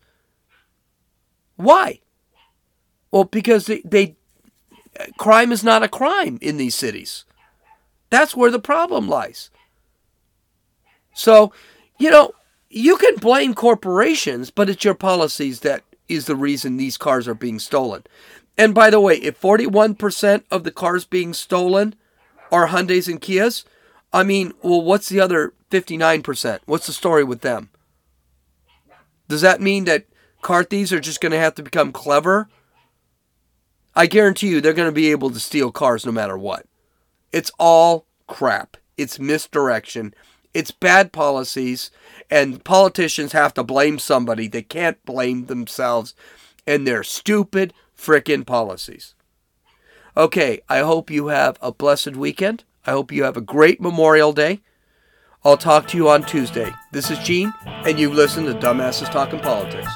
Why? 1.57 2.01
Well, 3.11 3.25
because 3.25 3.67
they, 3.67 3.83
they 3.85 4.17
crime 5.19 5.53
is 5.53 5.63
not 5.63 5.83
a 5.83 5.89
crime 5.89 6.39
in 6.41 6.57
these 6.57 6.75
cities. 6.75 7.25
That's 8.11 8.35
where 8.35 8.51
the 8.51 8.59
problem 8.59 9.09
lies. 9.09 9.51
So, 11.15 11.53
you 11.99 12.11
know, 12.11 12.33
you 12.71 12.97
can 12.97 13.17
blame 13.17 13.55
corporations, 13.55 14.51
but 14.51 14.69
it's 14.69 14.85
your 14.85 14.95
policies 14.95 15.61
that 15.61 15.85
is 16.09 16.27
the 16.27 16.37
reason 16.37 16.77
these 16.77 16.97
cars 16.97 17.29
are 17.29 17.35
being 17.35 17.59
stolen. 17.59 18.03
And 18.57 18.75
by 18.75 18.91
the 18.91 19.01
way, 19.01 19.17
if 19.17 19.41
41% 19.41 20.45
of 20.51 20.65
the 20.65 20.71
cars 20.71 21.05
being 21.05 21.35
stolen 21.35 21.95
are 22.53 22.69
Hyundais 22.69 23.09
and 23.09 23.21
Kias, 23.21 23.65
I 24.13 24.23
mean, 24.23 24.53
well, 24.63 24.83
what's 24.83 25.09
the 25.09 25.21
other 25.21 25.55
59%? 25.71 26.61
What's 26.67 26.87
the 26.87 26.93
story 26.93 27.25
with 27.25 27.41
them? 27.41 27.71
Does 29.29 29.41
that 29.41 29.61
mean 29.61 29.85
that 29.85 30.07
car 30.43 30.63
thieves 30.63 30.93
are 30.93 31.01
just 31.01 31.21
going 31.21 31.33
to 31.33 31.39
have 31.39 31.57
to 31.57 31.63
become 31.63 31.91
clever? 31.91 32.49
I 33.97 34.07
guarantee 34.07 34.49
you 34.49 34.61
they're 34.61 34.73
going 34.73 34.89
to 34.89 34.93
be 34.93 35.11
able 35.11 35.31
to 35.31 35.41
steal 35.41 35.73
cars 35.73 36.07
no 36.07 36.13
matter 36.13 36.39
what. 36.39 36.67
It's 37.33 37.51
all 37.59 38.07
crap. 38.29 38.77
It's 38.97 39.19
misdirection. 39.19 40.15
It's 40.53 40.71
bad 40.71 41.13
policies, 41.13 41.91
and 42.31 42.63
politicians 42.63 43.33
have 43.33 43.55
to 43.55 43.65
blame 43.65 43.99
somebody. 43.99 44.47
They 44.47 44.63
can't 44.63 45.05
blame 45.05 45.47
themselves 45.47 46.15
and 46.67 46.87
they're 46.87 47.05
stupid 47.05 47.75
frickin' 47.97 48.47
policies. 48.47 49.15
Okay, 50.17 50.61
I 50.69 50.81
hope 50.81 51.11
you 51.11 51.29
have 51.29 51.59
a 51.61 51.73
blessed 51.73 52.17
weekend. 52.17 52.65
I 52.87 52.93
hope 52.93 53.11
you 53.11 53.25
have 53.25 53.37
a 53.37 53.41
great 53.41 53.81
Memorial 53.81 54.33
Day. 54.33 54.61
I'll 55.45 55.57
talk 55.57 55.89
to 55.89 55.97
you 55.97 56.09
on 56.09 56.23
Tuesday. 56.25 56.73
This 56.93 57.11
is 57.11 57.19
Gene, 57.19 57.53
and 57.67 57.99
you 57.99 58.11
listen 58.11 58.45
to 58.47 58.55
Dumbasses 58.55 59.11
Talking 59.11 59.41
Politics. 59.41 59.91